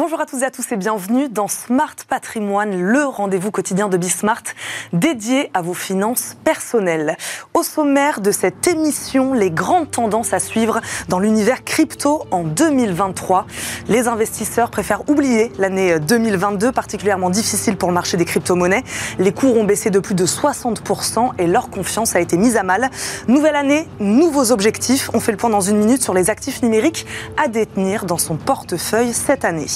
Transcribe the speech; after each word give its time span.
Bonjour 0.00 0.18
à 0.18 0.24
tous 0.24 0.40
et 0.40 0.46
à 0.46 0.50
tous 0.50 0.72
et 0.72 0.78
bienvenue 0.78 1.28
dans 1.28 1.46
Smart 1.46 1.94
Patrimoine, 2.08 2.74
le 2.80 3.04
rendez-vous 3.04 3.50
quotidien 3.50 3.90
de 3.90 3.98
Bismart 3.98 4.44
dédié 4.94 5.50
à 5.52 5.60
vos 5.60 5.74
finances 5.74 6.38
personnelles. 6.42 7.18
Au 7.52 7.62
sommaire 7.62 8.22
de 8.22 8.30
cette 8.30 8.66
émission, 8.66 9.34
les 9.34 9.50
grandes 9.50 9.90
tendances 9.90 10.32
à 10.32 10.38
suivre 10.38 10.80
dans 11.08 11.18
l'univers 11.18 11.64
crypto 11.64 12.24
en 12.30 12.44
2023. 12.44 13.46
Les 13.88 14.08
investisseurs 14.08 14.70
préfèrent 14.70 15.06
oublier 15.10 15.52
l'année 15.58 16.00
2022, 16.00 16.72
particulièrement 16.72 17.28
difficile 17.28 17.76
pour 17.76 17.90
le 17.90 17.94
marché 17.94 18.16
des 18.16 18.24
crypto-monnaies. 18.24 18.84
Les 19.18 19.32
cours 19.32 19.58
ont 19.58 19.64
baissé 19.64 19.90
de 19.90 19.98
plus 19.98 20.14
de 20.14 20.24
60% 20.24 21.32
et 21.36 21.46
leur 21.46 21.68
confiance 21.68 22.16
a 22.16 22.20
été 22.20 22.38
mise 22.38 22.56
à 22.56 22.62
mal. 22.62 22.88
Nouvelle 23.28 23.54
année, 23.54 23.86
nouveaux 23.98 24.50
objectifs. 24.50 25.10
On 25.12 25.20
fait 25.20 25.32
le 25.32 25.38
point 25.38 25.50
dans 25.50 25.60
une 25.60 25.76
minute 25.76 26.02
sur 26.02 26.14
les 26.14 26.30
actifs 26.30 26.62
numériques 26.62 27.04
à 27.36 27.48
détenir 27.48 28.06
dans 28.06 28.16
son 28.16 28.36
portefeuille 28.36 29.12
cette 29.12 29.44
année. 29.44 29.66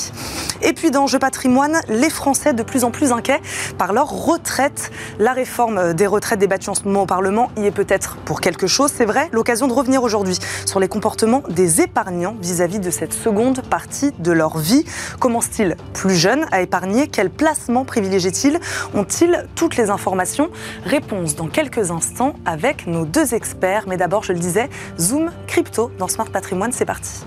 Et 0.63 0.73
puis 0.73 0.91
dans 0.91 1.07
Jeux 1.07 1.19
patrimoine, 1.19 1.81
les 1.89 2.11
Français 2.11 2.53
de 2.53 2.63
plus 2.63 2.85
en 2.85 2.91
plus 2.91 3.13
inquiets 3.13 3.41
par 3.77 3.93
leur 3.93 4.09
retraite. 4.09 4.91
La 5.19 5.33
réforme 5.33 5.95
des 5.95 6.07
retraites 6.07 6.39
débattue 6.39 6.71
en 6.71 6.75
ce 6.75 6.85
moment 6.85 7.03
au 7.03 7.07
Parlement 7.07 7.51
y 7.57 7.67
est 7.67 7.71
peut-être 7.71 8.17
pour 8.25 8.41
quelque 8.41 8.67
chose, 8.67 8.93
c'est 8.95 9.05
vrai. 9.05 9.29
L'occasion 9.33 9.67
de 9.67 9.73
revenir 9.73 10.03
aujourd'hui 10.03 10.39
sur 10.67 10.81
les 10.81 10.89
comportements 10.89 11.43
des 11.49 11.81
épargnants 11.81 12.37
vis-à-vis 12.41 12.79
de 12.79 12.91
cette 12.91 13.13
seconde 13.13 13.63
partie 13.63 14.13
de 14.19 14.33
leur 14.33 14.59
vie. 14.59 14.85
Commencent-ils 15.21 15.77
plus 15.93 16.15
jeunes 16.15 16.47
à 16.51 16.63
épargner? 16.63 17.09
Quel 17.09 17.31
placement 17.31 17.85
privilégient-ils? 17.85 18.59
Ont-ils 18.95 19.47
toutes 19.55 19.77
les 19.77 19.91
informations? 19.91 20.51
Réponse 20.85 21.37
dans 21.37 21.49
quelques 21.49 21.91
instants 21.91 22.35
avec 22.47 22.87
nos 22.87 23.05
deux 23.05 23.35
experts. 23.35 23.85
Mais 23.87 23.97
d'abord, 23.97 24.23
je 24.23 24.33
le 24.33 24.39
disais, 24.39 24.71
Zoom 24.99 25.31
Crypto 25.47 25.91
dans 25.99 26.09
Smart 26.09 26.31
Patrimoine, 26.31 26.73
c'est 26.73 26.85
parti. 26.85 27.25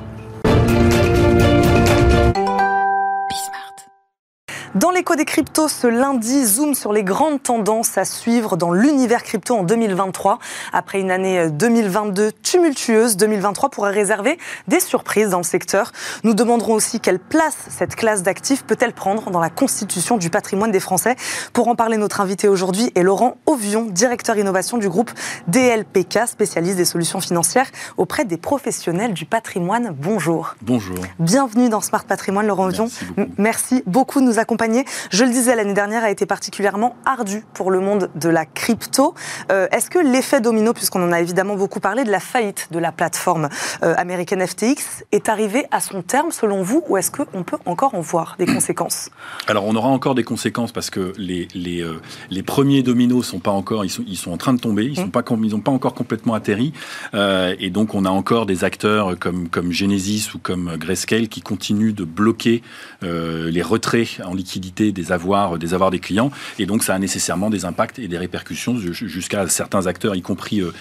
Dans 4.78 4.92
l'écho 4.92 5.16
des 5.16 5.25
cryptos, 5.25 5.70
ce 5.70 5.88
lundi, 5.88 6.45
zoom 6.45 6.75
sur 6.75 6.94
les 6.94 7.03
grandes 7.03 7.42
tendances 7.42 7.97
à 7.97 8.06
suivre 8.06 8.58
dans 8.58 8.72
l'univers 8.72 9.23
crypto 9.23 9.56
en 9.56 9.64
2023. 9.64 10.38
Après 10.72 11.00
une 11.00 11.09
année 11.09 11.50
2022 11.50 12.31
tumultueuse, 12.44 13.17
2023 13.17 13.70
pourrait 13.70 13.92
réserver 13.92 14.38
des 14.67 14.80
surprises 14.80 15.30
dans 15.30 15.39
le 15.39 15.44
secteur. 15.44 15.94
Nous 16.23 16.36
demanderons 16.36 16.75
aussi 16.75 17.00
quelle 17.00 17.17
place 17.17 17.58
cette 17.70 17.95
classe 17.95 18.22
d'actifs 18.22 18.66
peut-elle 18.66 18.94
prendre 18.94 19.31
dans 19.31 19.39
la 19.39 19.50
constitution 19.50 20.16
du 20.17 20.30
patrimoine 20.30 20.70
des 20.70 20.80
Français. 20.80 21.16
Pour 21.53 21.70
en 21.70 21.75
parler, 21.75 21.98
notre 21.98 22.22
invité 22.22 22.48
aujourd'hui 22.48 22.92
est 22.94 23.02
Laurent 23.02 23.38
Ovion, 23.48 23.86
directeur 23.86 24.38
innovation 24.38 24.78
du 24.78 24.89
groupe 24.89 25.09
DLPK, 25.48 26.28
spécialiste 26.28 26.78
des 26.78 26.86
solutions 26.86 27.20
financières 27.20 27.72
auprès 27.98 28.25
des 28.25 28.38
professionnels 28.38 29.16
du 29.16 29.25
patrimoine. 29.25 29.95
Bonjour. 29.98 30.55
Bonjour. 30.61 30.98
Bienvenue 31.17 31.70
dans 31.70 31.81
Smart 31.81 32.05
Patrimoine, 32.05 32.45
Laurent 32.45 32.67
Ovion. 32.67 32.86
Merci 32.86 33.16
beaucoup. 33.16 33.42
Merci 33.48 33.83
beaucoup 33.88 34.20
de 34.20 34.25
nous 34.25 34.38
accompagner 34.38 34.66
je 35.11 35.23
le 35.23 35.31
disais, 35.31 35.55
l'année 35.55 35.73
dernière 35.73 36.03
a 36.03 36.11
été 36.11 36.25
particulièrement 36.25 36.95
ardue 37.05 37.45
pour 37.53 37.71
le 37.71 37.79
monde 37.79 38.09
de 38.15 38.29
la 38.29 38.45
crypto. 38.45 39.13
Euh, 39.51 39.67
est-ce 39.71 39.89
que 39.89 39.99
l'effet 39.99 40.41
domino, 40.41 40.73
puisqu'on 40.73 41.03
en 41.03 41.11
a 41.11 41.21
évidemment 41.21 41.55
beaucoup 41.55 41.79
parlé, 41.79 42.03
de 42.03 42.11
la 42.11 42.19
faillite 42.19 42.67
de 42.71 42.79
la 42.79 42.91
plateforme 42.91 43.49
euh, 43.83 43.93
américaine 43.97 44.45
FTX 44.45 45.03
est 45.11 45.29
arrivé 45.29 45.65
à 45.71 45.79
son 45.79 46.01
terme 46.01 46.31
selon 46.31 46.61
vous 46.61 46.83
ou 46.87 46.97
est-ce 46.97 47.11
qu'on 47.11 47.43
peut 47.43 47.57
encore 47.65 47.95
en 47.95 48.01
voir 48.01 48.35
des 48.39 48.45
conséquences? 48.45 49.09
Alors 49.47 49.65
on 49.65 49.75
aura 49.75 49.89
encore 49.89 50.15
des 50.15 50.23
conséquences 50.23 50.71
parce 50.71 50.89
que 50.89 51.13
les, 51.17 51.47
les, 51.53 51.81
euh, 51.81 52.02
les 52.29 52.43
premiers 52.43 52.83
dominos 52.83 53.25
sont 53.25 53.39
pas 53.39 53.52
encore, 53.52 53.85
ils 53.85 53.89
sont, 53.89 54.03
ils 54.07 54.17
sont 54.17 54.31
en 54.31 54.37
train 54.37 54.53
de 54.53 54.59
tomber, 54.59 54.85
ils 54.85 54.99
n'ont 54.99 55.07
mmh. 55.07 55.61
pas 55.61 55.71
encore 55.71 55.93
complètement 55.93 56.33
atterri 56.33 56.73
et 57.13 57.69
donc 57.69 57.95
on 57.95 58.05
a 58.05 58.09
encore 58.09 58.45
des 58.45 58.63
acteurs 58.63 59.17
comme, 59.19 59.49
comme 59.49 59.71
Genesis 59.71 60.33
ou 60.33 60.39
comme 60.39 60.75
Grayscale 60.77 61.27
qui 61.27 61.41
continuent 61.41 61.93
de 61.93 62.03
bloquer 62.03 62.61
les 63.02 63.61
retraits 63.61 64.21
en 64.25 64.33
liquidité 64.57 64.91
des 64.91 65.11
avoirs, 65.11 65.57
des 65.57 65.73
avoirs 65.73 65.91
des 65.91 65.99
clients. 65.99 66.31
Et 66.59 66.65
donc, 66.65 66.83
ça 66.83 66.93
a 66.95 66.99
nécessairement 66.99 67.49
des 67.49 67.65
impacts 67.65 67.99
et 67.99 68.07
des 68.07 68.17
répercussions 68.17 68.77
jusqu'à 68.77 69.47
certains 69.47 69.87
acteurs, 69.87 70.15
y 70.15 70.21
compris, 70.21 70.61
euh, 70.61 70.71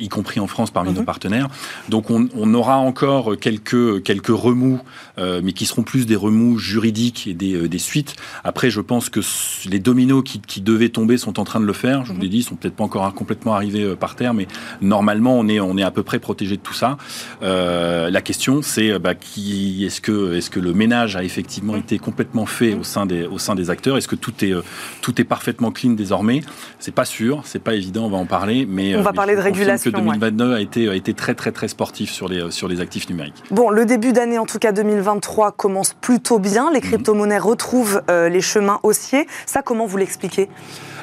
y 0.00 0.08
compris 0.08 0.40
en 0.40 0.46
France 0.46 0.70
parmi 0.70 0.92
nos 0.92 1.00
mhm. 1.00 1.06
partenaires. 1.06 1.48
Donc, 1.88 2.10
on, 2.10 2.28
aura 2.54 2.76
encore 2.76 3.38
quelques, 3.40 4.02
quelques 4.02 4.26
remous, 4.28 4.80
euh, 5.18 5.40
mais 5.42 5.52
qui 5.52 5.64
seront 5.64 5.82
plus 5.82 6.04
des 6.04 6.16
remous 6.16 6.58
juridiques 6.58 7.26
et 7.26 7.32
des, 7.32 7.54
euh, 7.54 7.68
des, 7.68 7.78
suites. 7.78 8.14
Après, 8.44 8.70
je 8.70 8.82
pense 8.82 9.08
que 9.08 9.20
les 9.66 9.78
dominos 9.78 10.22
qui, 10.22 10.40
qui, 10.40 10.60
devaient 10.60 10.90
tomber 10.90 11.16
sont 11.16 11.40
en 11.40 11.44
train 11.44 11.60
de 11.60 11.64
le 11.64 11.72
faire. 11.72 12.04
Je 12.04 12.10
vous 12.10 12.18
mhm. 12.18 12.22
l'ai 12.22 12.28
dit, 12.28 12.38
ils 12.38 12.42
sont 12.42 12.56
peut-être 12.56 12.76
pas 12.76 12.84
encore 12.84 13.12
complètement 13.14 13.54
arrivés 13.54 13.96
par 13.96 14.16
terre, 14.16 14.34
mais 14.34 14.46
normalement, 14.82 15.38
on 15.38 15.48
est, 15.48 15.60
on 15.60 15.78
est 15.78 15.82
à 15.82 15.90
peu 15.90 16.02
près 16.02 16.18
protégé 16.18 16.56
de 16.56 16.62
tout 16.62 16.74
ça. 16.74 16.98
la 17.40 18.20
question, 18.20 18.60
c'est 18.60 18.98
bah, 18.98 19.14
qui 19.14 19.84
est-ce 19.84 20.00
que, 20.00 20.34
est-ce 20.34 20.50
que 20.50 20.60
le 20.60 20.74
ménage 20.74 21.16
a 21.16 21.24
effectivement 21.24 21.72
mhm. 21.72 21.80
été 21.80 21.98
complètement 21.98 22.46
fait 22.46 22.74
au 22.74 22.84
sein 22.84 23.06
des 23.06 23.11
au 23.26 23.38
sein 23.38 23.54
des 23.54 23.70
acteurs 23.70 23.96
Est-ce 23.96 24.08
que 24.08 24.16
tout 24.16 24.44
est, 24.44 24.52
euh, 24.52 24.62
tout 25.00 25.20
est 25.20 25.24
parfaitement 25.24 25.70
clean 25.70 25.90
désormais? 25.90 26.42
C'est 26.78 26.94
pas 26.94 27.04
sûr, 27.04 27.42
c'est 27.44 27.62
pas 27.62 27.74
évident, 27.74 28.06
on 28.06 28.10
va 28.10 28.18
en 28.18 28.26
parler. 28.26 28.66
Mais, 28.68 28.96
on 28.96 29.02
va 29.02 29.10
euh, 29.10 29.12
parler 29.12 29.36
de 29.36 29.40
régulation. 29.40 29.90
que 29.90 29.96
2022 29.96 30.54
a, 30.54 30.60
été, 30.60 30.88
a 30.88 30.94
été 30.94 31.14
très, 31.14 31.34
très, 31.34 31.52
très 31.52 31.68
sportif 31.68 32.10
sur 32.10 32.28
les, 32.28 32.50
sur 32.50 32.68
les 32.68 32.80
actifs 32.80 33.08
numériques. 33.08 33.42
Bon, 33.50 33.70
le 33.70 33.84
début 33.84 34.12
d'année, 34.12 34.38
en 34.38 34.46
tout 34.46 34.58
cas 34.58 34.72
2023, 34.72 35.52
commence 35.52 35.94
plutôt 35.94 36.38
bien. 36.38 36.70
Les 36.72 36.80
mhm. 36.80 36.86
crypto-monnaies 36.86 37.38
retrouvent 37.38 38.02
euh, 38.10 38.28
les 38.28 38.40
chemins 38.40 38.80
haussiers. 38.82 39.26
Ça, 39.46 39.62
comment 39.62 39.86
vous 39.86 39.96
l'expliquez? 39.96 40.48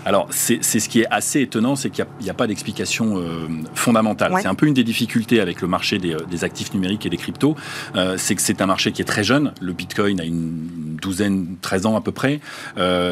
Alors, 0.06 0.28
c'est 0.32 0.62
ce 0.62 0.90
qui 0.90 1.02
est 1.02 1.08
assez 1.10 1.42
étonnant, 1.42 1.76
c'est 1.76 1.90
qu'il 1.90 2.06
n'y 2.22 2.30
a, 2.30 2.34
pas 2.34 2.48
d'explication 2.48 3.18
euh, 3.18 3.48
fondamentale. 3.74 4.34
C'est 4.42 4.48
un 4.48 4.56
peu 4.56 4.66
une 4.66 4.74
des 4.74 4.84
difficultés 4.84 5.40
avec 5.40 5.62
le 5.62 5.68
marché 5.68 5.98
des, 5.98 6.14
euh, 6.14 6.44
actifs 6.44 6.74
numériques 6.74 7.06
et 7.06 7.10
des 7.10 7.18
cryptos. 7.18 7.56
Euh, 7.96 8.16
c'est 8.18 8.36
que 8.36 8.42
c'est 8.42 8.62
un 8.62 8.66
marché 8.66 8.92
qui 8.92 9.02
est 9.02 9.06
très 9.06 9.24
jeune. 9.24 9.54
Le 9.62 9.74
Bitcoin 9.74 10.22
a 10.22 10.24
une 10.24 10.98
douzaine, 11.02 11.58
13 11.62 11.86
ans 11.86 11.96
à 11.96 12.02
peu 12.02 12.12
près. 12.12 12.40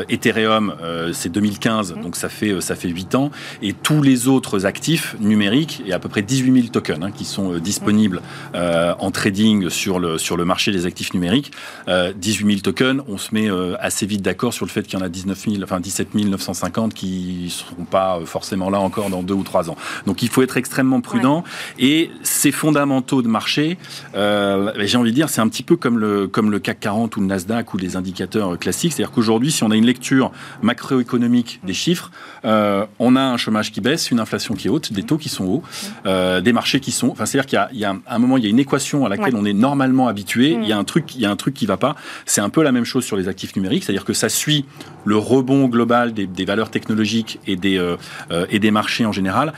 Ethereum, 0.10 0.76
c'est 1.14 1.32
2015, 1.32 1.94
mmh. 1.94 2.02
donc 2.02 2.16
ça 2.16 2.30
fait, 2.30 2.60
ça 2.62 2.76
fait 2.76 2.90
8 2.90 3.16
ans. 3.16 3.32
Et 3.62 3.74
tous 3.74 4.02
les 4.02 4.28
autres 4.28 4.66
actifs 4.66 5.16
numériques, 5.20 5.82
il 5.82 5.88
y 5.88 5.94
a 5.94 5.96
à 5.96 6.00
peu 6.00 6.10
près 6.10 6.22
18 6.22 6.54
000 6.54 6.68
tokens 6.68 7.04
hein, 7.04 7.12
qui 7.12 7.26
sont 7.26 7.58
disponibles 7.58 8.22
en 8.54 9.12
trading 9.12 9.70
sur 9.70 10.00
le, 10.00 10.18
sur 10.18 10.38
le 10.38 10.46
marché 10.46 10.72
des 10.72 10.86
actifs 10.86 11.14
numériques. 11.14 11.52
18 11.88 12.46
000 12.48 12.60
tokens, 12.62 13.04
on 13.08 13.18
se 13.18 13.34
met 13.34 13.50
assez 13.80 14.06
vite 14.06 14.22
d'accord 14.22 14.54
sur 14.54 14.66
le 14.66 14.72
fait 14.72 14.84
qu'il 14.84 15.00
y 15.00 15.02
en 15.02 15.06
a 15.06 15.10
19 15.10 15.46
000, 15.50 15.64
enfin 15.64 15.80
17 15.80 16.16
950 16.16 16.77
qui 16.94 17.42
ne 17.46 17.50
seront 17.50 17.86
pas 17.86 18.20
forcément 18.26 18.70
là 18.70 18.80
encore 18.80 19.10
dans 19.10 19.24
deux 19.24 19.34
ou 19.34 19.44
trois 19.44 19.70
ans. 19.70 19.76
Donc 20.06 20.22
il 20.22 20.30
faut 20.30 20.42
être 20.42 20.58
extrêmement 20.58 21.02
prudent. 21.02 21.44
Et 21.80 22.12
ces 22.24 22.52
fondamentaux 22.52 23.22
de 23.22 23.28
marché, 23.28 23.78
euh, 24.16 24.72
j'ai 24.78 24.98
envie 24.98 25.12
de 25.12 25.16
dire, 25.16 25.30
c'est 25.30 25.42
un 25.42 25.48
petit 25.48 25.64
peu 25.64 25.76
comme 25.76 25.98
le, 26.00 26.28
comme 26.28 26.52
le 26.52 26.60
CAC 26.60 26.80
40 26.80 27.18
ou 27.18 27.22
le 27.22 27.28
Nasdaq 27.28 27.74
ou 27.74 27.78
les 27.78 27.96
indicateurs 27.96 28.58
classiques. 28.60 28.94
C'est-à-dire 28.94 29.14
qu'aujourd'hui, 29.14 29.52
si 29.52 29.64
on 29.64 29.72
a 29.72 29.76
une 29.76 29.86
lecture 29.86 30.32
macroéconomique 30.62 31.60
des 31.64 31.74
chiffres, 31.74 32.12
euh, 32.46 32.86
on 33.00 33.16
a 33.16 33.22
un 33.22 33.38
chômage 33.38 33.72
qui 33.72 33.82
baisse, 33.82 34.12
une 34.12 34.20
inflation 34.20 34.54
qui 34.54 34.68
est 34.68 34.70
haute, 34.70 34.94
des 34.94 35.04
taux 35.04 35.18
qui 35.18 35.30
sont 35.30 35.46
hauts, 35.46 35.64
euh, 36.06 36.42
des 36.42 36.54
marchés 36.54 36.80
qui 36.80 36.92
sont. 36.92 37.10
Enfin, 37.10 37.26
c'est-à-dire 37.26 37.48
qu'il 37.48 37.80
y, 37.80 37.82
y, 37.82 37.86
a 37.86 37.96
un 38.08 38.20
moment, 38.20 38.38
il 38.38 38.44
y 38.44 38.48
a 38.48 38.50
une 38.50 38.60
équation 38.60 39.06
à 39.06 39.10
laquelle 39.10 39.36
on 39.36 39.46
est 39.46 39.54
normalement 39.54 40.08
habitué. 40.08 40.58
Il 40.62 40.68
y 40.68 40.72
a 40.72 40.78
un 40.78 40.84
truc, 40.84 41.16
il 41.16 41.22
y 41.22 41.26
a 41.26 41.32
un 41.32 41.36
truc 41.36 41.54
qui 41.54 41.66
va 41.66 41.78
pas. 41.78 41.96
C'est 42.26 42.42
un 42.42 42.50
peu 42.50 42.64
la 42.64 42.72
même 42.72 42.86
chose 42.86 43.06
sur 43.06 43.18
les 43.18 43.28
actifs 43.28 43.56
numériques, 43.56 43.84
c'est-à-dire 43.84 44.06
que 44.06 44.14
ça 44.14 44.30
suit 44.30 44.66
le 45.06 45.18
rebond 45.18 45.68
global 45.68 46.14
des, 46.14 46.28
des 46.28 46.46
valeurs 46.46 46.67
technologiques 46.70 47.40
et 47.48 47.56
des, 47.56 47.78
euh, 47.78 47.98
euh, 48.32 48.46
et 48.50 48.60
des 48.60 48.72
marchés 48.72 49.06
en 49.06 49.12
général 49.12 49.54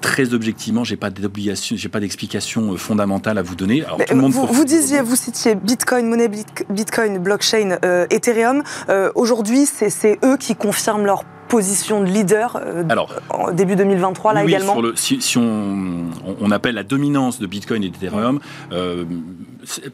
très 0.00 0.32
objectivement, 0.32 0.84
j'ai 0.84 0.96
pas 0.96 1.10
d'obligation, 1.10 1.74
j'ai 1.76 1.88
pas 1.88 1.98
d'explication 1.98 2.72
euh, 2.72 2.76
fondamentale 2.76 3.36
à 3.36 3.42
vous 3.42 3.56
donner. 3.56 3.84
Alors, 3.84 3.98
tout 3.98 4.14
le 4.14 4.20
monde 4.20 4.32
vous, 4.32 4.64
disiez, 4.64 5.00
vous 5.00 5.16
citiez 5.16 5.56
Bitcoin, 5.56 6.06
monnaie 6.08 6.30
Bitcoin, 6.70 7.18
blockchain, 7.18 7.78
Ethereum. 8.08 8.62
Aujourd'hui, 9.16 9.66
c'est 9.66 10.20
eux 10.24 10.36
qui 10.36 10.54
confirment 10.54 11.04
leur 11.04 11.24
position 11.48 12.00
de 12.00 12.06
leader 12.06 12.60
euh, 12.62 12.84
Alors, 12.88 13.12
en 13.30 13.50
début 13.50 13.74
2023 13.74 14.34
là 14.34 14.44
également 14.44 14.76
Si, 14.94 15.36
on, 15.36 16.10
on, 16.40 16.50
appelle 16.50 16.74
la 16.74 16.84
dominance 16.84 17.40
de 17.40 17.46
Bitcoin 17.46 17.82
et 17.82 17.88
d'Ethereum, 17.88 18.38
euh, 18.72 19.04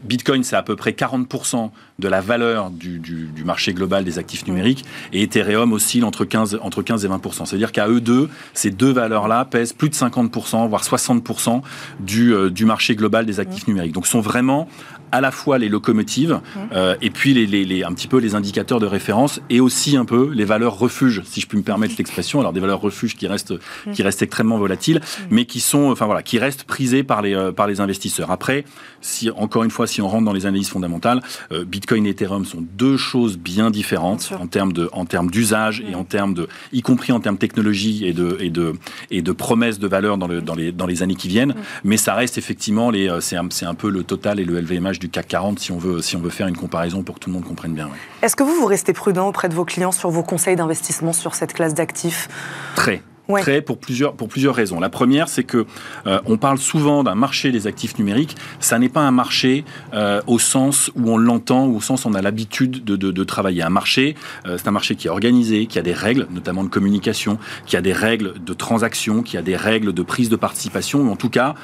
Bitcoin 0.02 0.44
c'est 0.44 0.56
à 0.56 0.62
peu 0.62 0.76
près 0.76 0.90
40% 0.90 1.70
de 1.98 2.08
la 2.08 2.20
valeur 2.20 2.70
du, 2.70 3.00
marché 3.44 3.72
global 3.72 4.04
des 4.04 4.18
actifs 4.18 4.46
numériques 4.46 4.84
et 5.12 5.22
Ethereum 5.22 5.72
oscille 5.72 6.04
entre 6.04 6.24
15, 6.24 6.58
entre 6.62 6.82
15 6.82 7.04
et 7.04 7.08
20%. 7.08 7.46
C'est-à-dire 7.46 7.72
qu'à 7.72 7.88
eux 7.88 8.00
deux, 8.00 8.28
ces 8.52 8.70
deux 8.70 8.92
valeurs-là 8.92 9.44
pèsent 9.44 9.72
plus 9.72 9.90
de 9.90 9.94
50%, 9.94 10.68
voire 10.68 10.82
60% 10.82 11.62
du, 12.00 12.34
euh, 12.34 12.50
du 12.50 12.64
marché 12.64 12.96
global 12.96 13.26
des 13.26 13.38
actifs 13.38 13.68
numériques. 13.68 13.92
Donc 13.92 14.06
sont 14.06 14.20
vraiment 14.20 14.68
à 15.12 15.20
la 15.20 15.30
fois 15.30 15.58
les 15.58 15.68
locomotives 15.68 16.40
euh, 16.72 16.96
et 17.00 17.10
puis 17.10 17.34
les, 17.34 17.46
les, 17.46 17.84
un 17.84 17.92
petit 17.92 18.08
peu 18.08 18.18
les 18.18 18.34
indicateurs 18.34 18.80
de 18.80 18.86
référence 18.86 19.40
et 19.48 19.60
aussi 19.60 19.96
un 19.96 20.04
peu 20.04 20.32
les 20.34 20.44
valeurs 20.44 20.76
refuges, 20.76 21.22
si 21.24 21.40
je 21.40 21.46
puis 21.46 21.56
me 21.56 21.62
permettre 21.62 21.94
l'expression. 21.98 22.40
Alors 22.40 22.52
des 22.52 22.58
valeurs 22.58 22.80
refuges 22.80 23.14
qui 23.14 23.28
restent, 23.28 23.54
qui 23.92 24.02
restent 24.02 24.22
extrêmement 24.22 24.58
volatiles, 24.58 25.00
mais 25.30 25.44
qui 25.44 25.60
sont, 25.60 25.92
enfin 25.92 26.06
voilà, 26.06 26.24
qui 26.24 26.40
restent 26.40 26.64
prisées 26.64 27.04
par 27.04 27.22
les, 27.22 27.34
euh, 27.34 27.52
par 27.52 27.68
les 27.68 27.80
investisseurs. 27.80 28.32
Après, 28.32 28.64
si 29.00 29.30
encore 29.30 29.62
une 29.62 29.70
fois, 29.70 29.86
si 29.86 30.02
on 30.02 30.08
rentre 30.08 30.24
dans 30.24 30.32
les 30.32 30.46
analyses 30.46 30.70
fondamentales, 30.70 31.20
Bitcoin 31.50 31.83
Bitcoin 31.84 32.06
et 32.06 32.10
Ethereum 32.10 32.46
sont 32.46 32.62
deux 32.62 32.96
choses 32.96 33.36
bien 33.36 33.70
différentes 33.70 34.32
en 34.40 34.46
termes 34.46 34.72
de, 34.72 34.88
en 34.94 35.04
termes 35.04 35.30
d'usage 35.30 35.84
et 35.86 35.90
mm. 35.90 35.98
en 35.98 36.04
termes 36.04 36.32
de, 36.32 36.48
y 36.72 36.80
compris 36.80 37.12
en 37.12 37.20
termes 37.20 37.34
de 37.34 37.40
technologie 37.40 38.06
et 38.06 38.14
de, 38.14 38.38
et 38.40 38.48
de, 38.48 38.72
et 39.10 39.20
de 39.20 39.32
promesses 39.32 39.78
de 39.78 39.86
valeur 39.86 40.16
dans, 40.16 40.26
le, 40.26 40.40
dans, 40.40 40.54
les, 40.54 40.72
dans 40.72 40.86
les 40.86 41.02
années 41.02 41.14
qui 41.14 41.28
viennent. 41.28 41.50
Mm. 41.50 41.62
Mais 41.84 41.98
ça 41.98 42.14
reste 42.14 42.38
effectivement 42.38 42.90
les, 42.90 43.10
euh, 43.10 43.20
c'est 43.20 43.36
un, 43.36 43.48
un, 43.68 43.74
peu 43.74 43.90
le 43.90 44.02
total 44.02 44.40
et 44.40 44.46
le 44.46 44.58
LVMH 44.60 44.98
du 44.98 45.10
CAC 45.10 45.28
40 45.28 45.58
si 45.58 45.72
on 45.72 45.78
veut, 45.78 46.00
si 46.00 46.16
on 46.16 46.20
veut 46.20 46.30
faire 46.30 46.46
une 46.46 46.56
comparaison 46.56 47.02
pour 47.02 47.16
que 47.16 47.20
tout 47.20 47.28
le 47.28 47.34
monde 47.34 47.44
comprenne 47.44 47.74
bien. 47.74 47.90
Est-ce 48.22 48.34
que 48.34 48.42
vous, 48.42 48.54
vous 48.54 48.64
restez 48.64 48.94
prudent 48.94 49.28
auprès 49.28 49.50
de 49.50 49.54
vos 49.54 49.66
clients 49.66 49.92
sur 49.92 50.08
vos 50.08 50.22
conseils 50.22 50.56
d'investissement 50.56 51.12
sur 51.12 51.34
cette 51.34 51.52
classe 51.52 51.74
d'actifs? 51.74 52.30
Très 52.76 53.02
très 53.28 53.62
pour 53.62 53.78
plusieurs, 53.78 54.14
pour 54.14 54.28
plusieurs 54.28 54.54
raisons. 54.54 54.80
La 54.80 54.88
première, 54.88 55.28
c'est 55.28 55.44
que 55.44 55.66
euh, 56.06 56.20
on 56.26 56.36
parle 56.36 56.58
souvent 56.58 57.02
d'un 57.02 57.14
marché 57.14 57.52
des 57.52 57.66
actifs 57.66 57.98
numériques. 57.98 58.36
Ça 58.60 58.78
n'est 58.78 58.88
pas 58.88 59.00
un 59.00 59.10
marché 59.10 59.64
euh, 59.92 60.20
au 60.26 60.38
sens 60.38 60.90
où 60.94 61.10
on 61.10 61.16
l'entend, 61.16 61.66
au 61.66 61.80
sens 61.80 62.04
où 62.04 62.08
on 62.08 62.14
a 62.14 62.22
l'habitude 62.22 62.84
de, 62.84 62.96
de, 62.96 63.10
de, 63.10 63.24
travailler. 63.24 63.62
Un 63.62 63.70
marché, 63.70 64.14
euh, 64.46 64.58
c'est 64.58 64.68
un 64.68 64.72
marché 64.72 64.96
qui 64.96 65.06
est 65.06 65.10
organisé, 65.10 65.66
qui 65.66 65.78
a 65.78 65.82
des 65.82 65.92
règles, 65.92 66.26
notamment 66.30 66.64
de 66.64 66.68
communication, 66.68 67.38
qui 67.66 67.76
a 67.76 67.80
des 67.80 67.92
règles 67.92 68.34
de 68.44 68.52
transaction, 68.52 69.22
qui 69.22 69.36
a 69.36 69.42
des 69.42 69.56
règles 69.56 69.92
de 69.92 70.02
prise 70.02 70.28
de 70.28 70.36
participation, 70.36 71.00
ou 71.00 71.10
en 71.10 71.16
tout 71.16 71.30
cas 71.30 71.54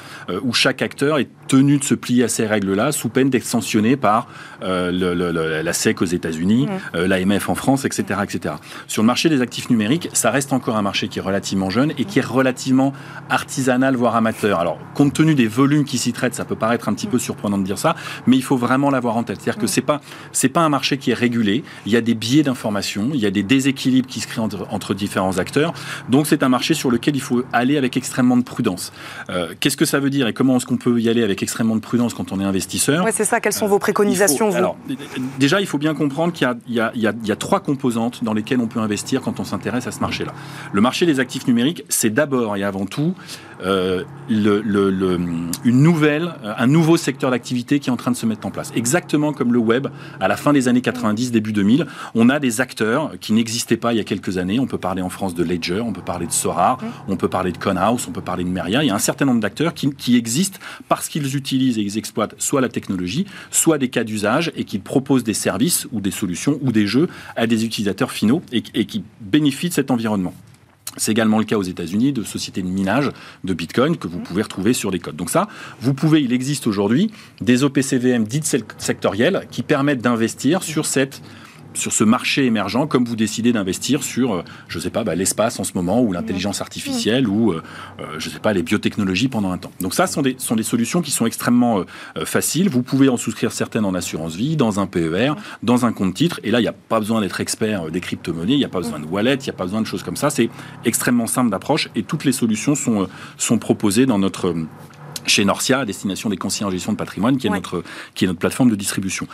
où 0.43 0.53
chaque 0.53 0.81
acteur 0.81 1.19
est 1.19 1.29
tenu 1.51 1.77
de 1.79 1.83
se 1.83 1.95
plier 1.95 2.23
à 2.23 2.27
ces 2.29 2.45
règles-là, 2.45 2.93
sous 2.93 3.09
peine 3.09 3.29
d'être 3.29 3.45
sanctionné 3.45 3.97
par 3.97 4.27
le, 4.61 4.91
le, 4.91 5.61
la 5.61 5.73
SEC 5.73 6.01
aux 6.01 6.05
États-Unis, 6.05 6.67
mmh. 6.67 6.99
l'AMF 6.99 7.49
en 7.49 7.55
France, 7.55 7.83
etc., 7.83 8.21
etc. 8.23 8.55
Sur 8.87 9.01
le 9.03 9.07
marché 9.07 9.27
des 9.27 9.41
actifs 9.41 9.69
numériques, 9.69 10.09
ça 10.13 10.31
reste 10.31 10.53
encore 10.53 10.77
un 10.77 10.81
marché 10.81 11.09
qui 11.09 11.19
est 11.19 11.21
relativement 11.21 11.69
jeune 11.69 11.91
et 11.97 12.05
qui 12.05 12.19
est 12.19 12.25
relativement 12.25 12.93
artisanal, 13.29 13.95
voire 13.95 14.15
amateur. 14.15 14.59
Alors, 14.59 14.79
compte 14.93 15.13
tenu 15.13 15.35
des 15.35 15.47
volumes 15.47 15.83
qui 15.83 15.97
s'y 15.97 16.13
traitent, 16.13 16.35
ça 16.35 16.45
peut 16.45 16.55
paraître 16.55 16.87
un 16.87 16.93
petit 16.93 17.07
peu 17.07 17.19
surprenant 17.19 17.57
de 17.57 17.63
dire 17.63 17.77
ça, 17.77 17.95
mais 18.27 18.37
il 18.37 18.43
faut 18.43 18.57
vraiment 18.57 18.89
l'avoir 18.89 19.17
en 19.17 19.23
tête. 19.23 19.41
C'est-à-dire 19.41 19.61
que 19.61 19.67
c'est 19.67 19.81
pas 19.81 19.99
c'est 20.31 20.49
pas 20.49 20.61
un 20.61 20.69
marché 20.69 20.97
qui 20.97 21.11
est 21.11 21.15
régulé. 21.15 21.63
Il 21.85 21.91
y 21.91 21.97
a 21.97 22.01
des 22.01 22.13
biais 22.13 22.43
d'information, 22.43 23.09
il 23.13 23.19
y 23.19 23.25
a 23.25 23.31
des 23.31 23.43
déséquilibres 23.43 24.07
qui 24.07 24.19
se 24.19 24.27
créent 24.27 24.41
entre, 24.41 24.93
différents 24.93 25.37
acteurs. 25.37 25.73
Donc, 26.09 26.27
c'est 26.27 26.43
un 26.43 26.49
marché 26.49 26.73
sur 26.73 26.91
lequel 26.91 27.15
il 27.15 27.21
faut 27.21 27.43
aller 27.53 27.77
avec 27.77 27.97
extrêmement 27.97 28.37
de 28.37 28.43
prudence. 28.43 28.91
Euh, 29.29 29.53
qu'est-ce 29.59 29.77
que 29.77 29.85
ça 29.85 29.99
veut 29.99 30.09
dire 30.09 30.27
et 30.27 30.33
comment 30.33 30.57
est-ce 30.57 30.65
qu'on 30.65 30.77
peut 30.77 30.99
y 30.99 31.09
aller 31.09 31.23
avec 31.23 31.40
extrêmement 31.43 31.75
de 31.75 31.81
prudence 31.81 32.13
quand 32.13 32.31
on 32.31 32.39
est 32.39 32.43
investisseur 32.43 33.03
Ouais, 33.03 33.11
c'est 33.11 33.25
ça. 33.25 33.39
Quelles 33.39 33.53
sont 33.53 33.67
vos 33.67 33.79
préconisations 33.79 34.49
vous 34.49 34.57
Alors, 34.57 34.77
déjà, 35.39 35.59
il 35.61 35.67
faut 35.67 35.77
bien 35.77 35.93
comprendre 35.93 36.33
qu'il 36.33 36.47
y, 36.67 36.79
y, 36.79 36.81
y 36.99 37.31
a 37.31 37.35
trois 37.35 37.59
composantes 37.59 38.23
dans 38.23 38.33
lesquelles 38.33 38.59
on 38.59 38.67
peut 38.67 38.79
investir 38.79 39.21
quand 39.21 39.39
on 39.39 39.43
s'intéresse 39.43 39.87
à 39.87 39.91
ce 39.91 39.99
marché-là. 39.99 40.33
Le 40.73 40.81
marché 40.81 41.05
des 41.05 41.19
actifs 41.19 41.47
numérique, 41.47 41.83
c'est 41.89 42.09
d'abord 42.09 42.55
et 42.57 42.63
avant 42.63 42.85
tout 42.85 43.13
euh, 43.63 44.03
le, 44.29 44.63
une 45.63 45.81
nouvelle, 45.81 46.33
un 46.43 46.67
nouveau 46.67 46.97
secteur 46.97 47.31
d'activité 47.31 47.79
qui 47.79 47.89
est 47.89 47.93
en 47.93 47.97
train 47.97 48.11
de 48.11 48.15
se 48.15 48.25
mettre 48.25 48.45
en 48.47 48.51
place. 48.51 48.71
Exactement 48.75 49.33
comme 49.33 49.53
le 49.53 49.59
web, 49.59 49.87
à 50.19 50.27
la 50.27 50.37
fin 50.37 50.53
des 50.53 50.67
années 50.67 50.81
90, 50.81 51.31
début 51.31 51.53
2000, 51.53 51.85
on 52.15 52.29
a 52.29 52.39
des 52.39 52.61
acteurs 52.61 53.11
qui 53.19 53.33
n'existaient 53.33 53.77
pas 53.77 53.93
il 53.93 53.97
y 53.97 53.99
a 53.99 54.03
quelques 54.03 54.37
années. 54.37 54.59
On 54.59 54.67
peut 54.67 54.77
parler 54.77 55.01
en 55.01 55.09
France 55.09 55.35
de 55.35 55.43
Ledger, 55.43 55.81
on 55.81 55.93
peut 55.93 56.01
parler 56.01 56.27
de 56.27 56.31
Sora, 56.31 56.77
on 57.07 57.17
peut 57.17 57.27
parler 57.27 57.51
de 57.51 57.57
Conhouse, 57.57 58.05
on 58.07 58.11
peut 58.11 58.21
parler 58.21 58.43
de 58.43 58.49
Meria. 58.49 58.83
Il 58.83 58.87
y 58.87 58.91
a 58.91 58.95
un 58.95 58.99
certain 58.99 59.25
nombre 59.25 59.41
d'acteurs 59.41 59.73
qui, 59.73 59.89
qui, 59.91 60.15
existent 60.15 60.59
parce 60.87 61.07
qu'ils 61.07 61.35
utilisent 61.35 61.77
et 61.77 61.81
ils 61.81 61.97
exploitent 61.97 62.35
soit 62.37 62.61
la 62.61 62.69
technologie, 62.69 63.25
soit 63.49 63.77
des 63.77 63.89
cas 63.89 64.03
d'usage 64.03 64.51
et 64.55 64.63
qu'ils 64.63 64.81
proposent 64.81 65.23
des 65.23 65.33
services 65.33 65.87
ou 65.91 66.01
des 66.01 66.11
solutions 66.11 66.59
ou 66.61 66.71
des 66.71 66.87
jeux 66.87 67.07
à 67.35 67.47
des 67.47 67.65
utilisateurs 67.65 68.11
finaux 68.11 68.41
et, 68.51 68.63
et 68.73 68.85
qui 68.85 69.03
bénéficient 69.21 69.69
de 69.69 69.73
cet 69.73 69.91
environnement. 69.91 70.33
C'est 70.97 71.11
également 71.11 71.39
le 71.39 71.45
cas 71.45 71.57
aux 71.57 71.63
États-Unis 71.63 72.11
de 72.11 72.23
sociétés 72.23 72.61
de 72.61 72.67
minage 72.67 73.09
de 73.43 73.53
Bitcoin 73.53 73.97
que 73.97 74.07
vous 74.07 74.19
pouvez 74.19 74.41
retrouver 74.41 74.73
sur 74.73 74.91
les 74.91 74.99
codes. 74.99 75.15
Donc 75.15 75.29
ça, 75.29 75.47
vous 75.79 75.93
pouvez, 75.93 76.21
il 76.21 76.33
existe 76.33 76.67
aujourd'hui 76.67 77.11
des 77.39 77.63
OPCVM 77.63 78.25
dites 78.25 78.45
sectorielles 78.77 79.47
qui 79.51 79.63
permettent 79.63 80.01
d'investir 80.01 80.63
sur 80.63 80.85
cette 80.85 81.21
sur 81.73 81.93
ce 81.93 82.03
marché 82.03 82.45
émergent, 82.45 82.87
comme 82.87 83.05
vous 83.05 83.15
décidez 83.15 83.53
d'investir 83.53 84.03
sur, 84.03 84.33
euh, 84.33 84.43
je 84.67 84.77
ne 84.77 84.83
sais 84.83 84.89
pas, 84.89 85.03
bah, 85.03 85.15
l'espace 85.15 85.59
en 85.59 85.63
ce 85.63 85.73
moment, 85.73 86.01
ou 86.01 86.11
l'intelligence 86.11 86.61
artificielle, 86.61 87.27
ou, 87.27 87.51
euh, 87.51 87.61
euh, 87.99 88.19
je 88.19 88.27
ne 88.27 88.33
sais 88.33 88.39
pas, 88.39 88.53
les 88.53 88.63
biotechnologies 88.63 89.27
pendant 89.27 89.51
un 89.51 89.57
temps. 89.57 89.71
Donc 89.79 89.93
ça, 89.93 90.07
sont 90.07 90.21
des, 90.21 90.35
sont 90.37 90.55
des 90.55 90.63
solutions 90.63 91.01
qui 91.01 91.11
sont 91.11 91.25
extrêmement 91.25 91.83
faciles. 92.25 92.69
Vous 92.69 92.83
pouvez 92.83 93.09
en 93.09 93.17
souscrire 93.17 93.51
certaines 93.51 93.85
en 93.85 93.93
assurance 93.93 94.35
vie, 94.35 94.55
dans 94.55 94.79
un 94.79 94.87
PER, 94.87 95.33
dans 95.63 95.85
un 95.85 95.93
compte 95.93 96.13
titre. 96.13 96.39
Et 96.43 96.51
là, 96.51 96.59
il 96.59 96.63
n'y 96.63 96.67
a 96.67 96.73
pas 96.73 96.99
besoin 96.99 97.21
d'être 97.21 97.39
expert 97.39 97.89
des 97.89 97.99
crypto-monnaies, 97.99 98.53
il 98.53 98.59
n'y 98.59 98.65
a 98.65 98.69
pas 98.69 98.79
besoin 98.79 98.99
de 98.99 99.05
wallet, 99.05 99.35
il 99.35 99.43
n'y 99.43 99.49
a 99.49 99.53
pas 99.53 99.65
besoin 99.65 99.81
de 99.81 99.87
choses 99.87 100.03
comme 100.03 100.15
ça. 100.15 100.29
C'est 100.29 100.49
extrêmement 100.85 101.27
simple 101.27 101.49
d'approche 101.49 101.89
et 101.95 102.03
toutes 102.03 102.25
les 102.25 102.31
solutions 102.31 102.75
sont, 102.75 103.07
sont 103.37 103.57
proposées 103.57 104.05
dans 104.05 104.19
notre 104.19 104.53
chez 105.25 105.45
Norcia, 105.45 105.79
à 105.79 105.85
destination 105.85 106.29
des 106.29 106.37
conseillers 106.37 106.65
en 106.65 106.71
gestion 106.71 106.91
de 106.91 106.97
patrimoine, 106.97 107.37
qui 107.37 107.47
est, 107.47 107.49
notre, 107.49 107.83
qui 108.13 108.25
est 108.25 108.27
notre 108.27 108.39
plateforme 108.39 108.69
de 108.69 108.75
distribution. 108.75 109.27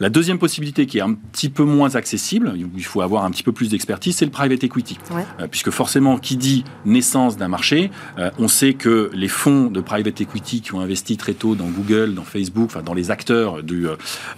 La 0.00 0.08
deuxième 0.08 0.38
possibilité 0.38 0.86
qui 0.86 0.98
est 0.98 1.02
un 1.02 1.14
petit 1.14 1.48
peu 1.48 1.62
moins 1.62 1.94
accessible, 1.94 2.48
où 2.48 2.76
il 2.76 2.84
faut 2.84 3.00
avoir 3.00 3.24
un 3.24 3.30
petit 3.30 3.44
peu 3.44 3.52
plus 3.52 3.68
d'expertise, 3.68 4.16
c'est 4.16 4.24
le 4.24 4.32
private 4.32 4.64
equity. 4.64 4.98
Euh, 5.38 5.46
puisque 5.48 5.70
forcément, 5.70 6.18
qui 6.18 6.36
dit 6.36 6.64
naissance 6.84 7.36
d'un 7.36 7.46
marché, 7.46 7.92
euh, 8.18 8.28
on 8.40 8.48
sait 8.48 8.74
que 8.74 9.10
les 9.14 9.28
fonds 9.28 9.66
de 9.66 9.80
private 9.80 10.20
equity 10.20 10.62
qui 10.62 10.74
ont 10.74 10.80
investi 10.80 11.16
très 11.16 11.34
tôt 11.34 11.54
dans 11.54 11.68
Google, 11.68 12.14
dans 12.14 12.24
Facebook, 12.24 12.72
dans 12.82 12.92
les 12.92 13.12
acteurs 13.12 13.62
du, 13.62 13.86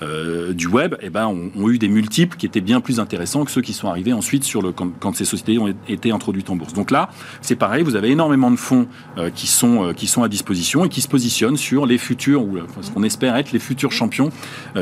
euh, 0.02 0.52
web, 0.70 0.96
eh 1.00 1.08
ben, 1.08 1.26
ont, 1.26 1.70
eu 1.70 1.78
des 1.78 1.88
multiples 1.88 2.36
qui 2.36 2.44
étaient 2.44 2.60
bien 2.60 2.82
plus 2.82 3.00
intéressants 3.00 3.44
que 3.46 3.50
ceux 3.50 3.62
qui 3.62 3.72
sont 3.72 3.88
arrivés 3.88 4.12
ensuite 4.12 4.44
sur 4.44 4.60
le, 4.60 4.72
quand, 4.72 5.16
ces 5.16 5.24
sociétés 5.24 5.58
ont 5.58 5.72
été 5.88 6.10
introduites 6.10 6.50
en 6.50 6.56
bourse. 6.56 6.74
Donc 6.74 6.90
là, 6.90 7.08
c'est 7.40 7.56
pareil, 7.56 7.82
vous 7.82 7.96
avez 7.96 8.10
énormément 8.10 8.50
de 8.50 8.56
fonds 8.56 8.88
qui, 9.34 9.46
sont, 9.46 9.94
à 10.22 10.28
disposition 10.28 10.84
et 10.84 10.88
qui 10.88 11.00
se 11.00 11.08
positionnent 11.08 11.56
sur 11.56 11.86
les 11.86 11.98
futurs, 11.98 12.42
ou 12.42 12.58
ce 12.82 12.90
qu'on 12.90 13.02
espère 13.02 13.36
être 13.36 13.52
les 13.52 13.58
futurs 13.58 13.92
champions 13.92 14.30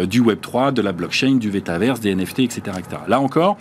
du 0.09 0.21
Web 0.21 0.41
3 0.41 0.64
de 0.73 0.83
la 0.83 0.93
blockchain, 0.93 1.37
du 1.37 1.51
Vetaverse, 1.51 2.01
des 2.01 2.15
NFT, 2.15 2.41
etc., 2.41 2.63
etc. 2.79 3.03
Là 3.09 3.21
encore, 3.21 3.57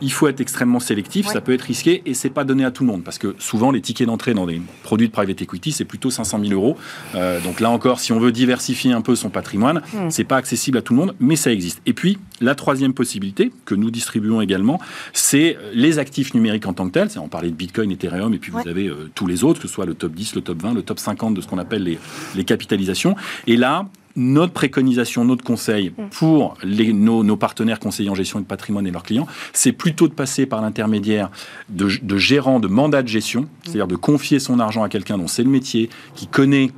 il 0.00 0.12
faut 0.12 0.28
être 0.28 0.40
extrêmement 0.40 0.80
sélectif, 0.80 1.26
ça 1.26 1.40
peut 1.40 1.52
être 1.52 1.62
risqué 1.62 2.02
et 2.06 2.14
c'est 2.14 2.30
pas 2.30 2.44
donné 2.44 2.64
à 2.64 2.70
tout 2.70 2.84
le 2.84 2.90
monde 2.90 3.02
parce 3.02 3.18
que 3.18 3.34
souvent 3.38 3.70
les 3.70 3.80
tickets 3.80 4.06
d'entrée 4.06 4.34
dans 4.34 4.46
des 4.46 4.60
produits 4.82 5.08
de 5.08 5.12
private 5.12 5.42
equity 5.42 5.72
c'est 5.72 5.84
plutôt 5.84 6.10
500 6.10 6.40
000 6.40 6.52
euros. 6.52 6.76
Euh, 7.14 7.40
donc 7.40 7.60
là 7.60 7.70
encore, 7.70 8.00
si 8.00 8.12
on 8.12 8.18
veut 8.18 8.32
diversifier 8.32 8.92
un 8.92 9.00
peu 9.00 9.16
son 9.16 9.30
patrimoine, 9.30 9.82
mmh. 9.92 10.10
c'est 10.10 10.24
pas 10.24 10.36
accessible 10.36 10.78
à 10.78 10.82
tout 10.82 10.92
le 10.92 11.00
monde, 11.00 11.14
mais 11.20 11.36
ça 11.36 11.52
existe. 11.52 11.80
Et 11.86 11.92
puis 11.92 12.18
la 12.40 12.54
troisième 12.54 12.94
possibilité 12.94 13.52
que 13.64 13.74
nous 13.74 13.90
distribuons 13.90 14.40
également, 14.40 14.80
c'est 15.12 15.56
les 15.72 15.98
actifs 15.98 16.34
numériques 16.34 16.66
en 16.66 16.72
tant 16.72 16.86
que 16.86 16.92
tels. 16.92 17.08
On 17.18 17.28
parlait 17.28 17.50
de 17.50 17.54
Bitcoin, 17.54 17.90
Ethereum 17.90 18.32
et 18.34 18.38
puis 18.38 18.52
vous 18.52 18.68
avez 18.68 18.88
euh, 18.88 19.10
tous 19.14 19.26
les 19.26 19.44
autres, 19.44 19.60
que 19.60 19.68
ce 19.68 19.74
soit 19.74 19.86
le 19.86 19.94
top 19.94 20.12
10, 20.12 20.36
le 20.36 20.42
top 20.42 20.62
20, 20.62 20.74
le 20.74 20.82
top 20.82 20.98
50 20.98 21.34
de 21.34 21.40
ce 21.40 21.46
qu'on 21.46 21.58
appelle 21.58 21.98
les 22.34 22.44
capitalisations. 22.44 23.16
Et 23.46 23.56
là, 23.56 23.86
notre 24.18 24.52
préconisation, 24.52 25.24
notre 25.24 25.44
conseil 25.44 25.92
mm. 25.96 26.08
pour 26.10 26.54
les, 26.62 26.92
nos, 26.92 27.36
partenaires 27.36 27.78
conseillers 27.78 28.10
en 28.10 28.14
gestion 28.14 28.40
de 28.40 28.44
patrimoine 28.44 28.86
et 28.86 28.90
leurs 28.90 29.04
clients, 29.04 29.26
c'est 29.52 29.72
plutôt 29.72 30.08
de 30.08 30.12
passer 30.12 30.44
par 30.44 30.60
l'intermédiaire 30.60 31.30
de, 31.70 31.88
de 32.02 32.16
gérants 32.18 32.60
de 32.60 32.68
mandat 32.68 33.02
de 33.02 33.08
gestion, 33.08 33.42
mm. 33.42 33.48
c'est-à-dire 33.62 33.86
de 33.86 33.96
confier 33.96 34.40
son 34.40 34.60
argent 34.60 34.82
à 34.82 34.88
quelqu'un 34.88 35.16
dont 35.16 35.28
c'est 35.28 35.44
le 35.44 35.50
métier, 35.50 35.88
qui 36.14 36.26
connaît 36.26 36.70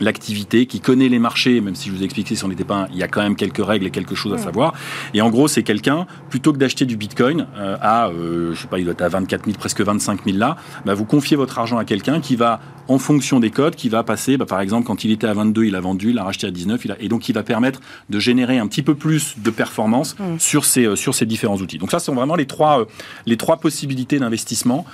l'activité, 0.00 0.66
qui 0.66 0.80
connaît 0.80 1.08
les 1.08 1.18
marchés, 1.18 1.60
même 1.60 1.74
si 1.74 1.88
je 1.88 1.94
vous 1.94 2.02
ai 2.02 2.04
expliqué 2.04 2.34
si 2.34 2.44
on 2.44 2.48
n'était 2.48 2.64
pas, 2.64 2.88
il 2.90 2.98
y 2.98 3.02
a 3.02 3.08
quand 3.08 3.22
même 3.22 3.36
quelques 3.36 3.64
règles 3.64 3.86
et 3.86 3.90
quelque 3.90 4.14
chose 4.14 4.32
à 4.32 4.38
savoir. 4.38 4.74
Et 5.14 5.22
en 5.22 5.30
gros, 5.30 5.48
c'est 5.48 5.62
quelqu'un, 5.62 6.06
plutôt 6.28 6.52
que 6.52 6.58
d'acheter 6.58 6.86
du 6.86 6.96
Bitcoin 6.96 7.46
euh, 7.56 7.76
à, 7.80 8.08
euh, 8.08 8.54
je 8.54 8.62
sais 8.62 8.68
pas, 8.68 8.78
il 8.78 8.84
doit 8.84 8.92
être 8.92 9.02
à 9.02 9.08
24 9.08 9.44
000, 9.44 9.56
presque 9.58 9.80
25 9.80 10.24
000 10.24 10.38
là, 10.38 10.56
bah, 10.84 10.94
vous 10.94 11.04
confiez 11.04 11.36
votre 11.36 11.58
argent 11.58 11.78
à 11.78 11.84
quelqu'un 11.84 12.20
qui 12.20 12.36
va, 12.36 12.60
en 12.88 12.98
fonction 12.98 13.38
des 13.38 13.50
codes, 13.50 13.76
qui 13.76 13.88
va 13.88 14.02
passer, 14.02 14.36
bah, 14.36 14.46
par 14.46 14.60
exemple, 14.60 14.86
quand 14.86 15.04
il 15.04 15.10
était 15.10 15.26
à 15.26 15.34
22, 15.34 15.64
il 15.64 15.76
a 15.76 15.80
vendu, 15.80 16.10
il 16.10 16.18
a 16.18 16.24
racheté 16.24 16.46
à 16.46 16.50
19, 16.50 16.84
il 16.84 16.92
a, 16.92 16.96
et 17.00 17.08
donc 17.08 17.28
il 17.28 17.34
va 17.34 17.42
permettre 17.42 17.80
de 18.08 18.18
générer 18.18 18.58
un 18.58 18.66
petit 18.66 18.82
peu 18.82 18.94
plus 18.94 19.34
de 19.38 19.50
performance 19.50 20.16
mm. 20.18 20.38
sur 20.38 20.64
ces 20.64 20.86
euh, 20.86 20.96
sur 20.96 21.14
ces 21.14 21.26
différents 21.26 21.56
outils. 21.58 21.78
Donc 21.78 21.90
ça, 21.90 21.98
ce 21.98 22.06
sont 22.06 22.14
vraiment 22.14 22.34
les 22.34 22.46
trois 22.46 22.86
les 23.26 23.36
trois 23.36 23.58
possibilités 23.58 24.18
d'investissement, 24.18 24.84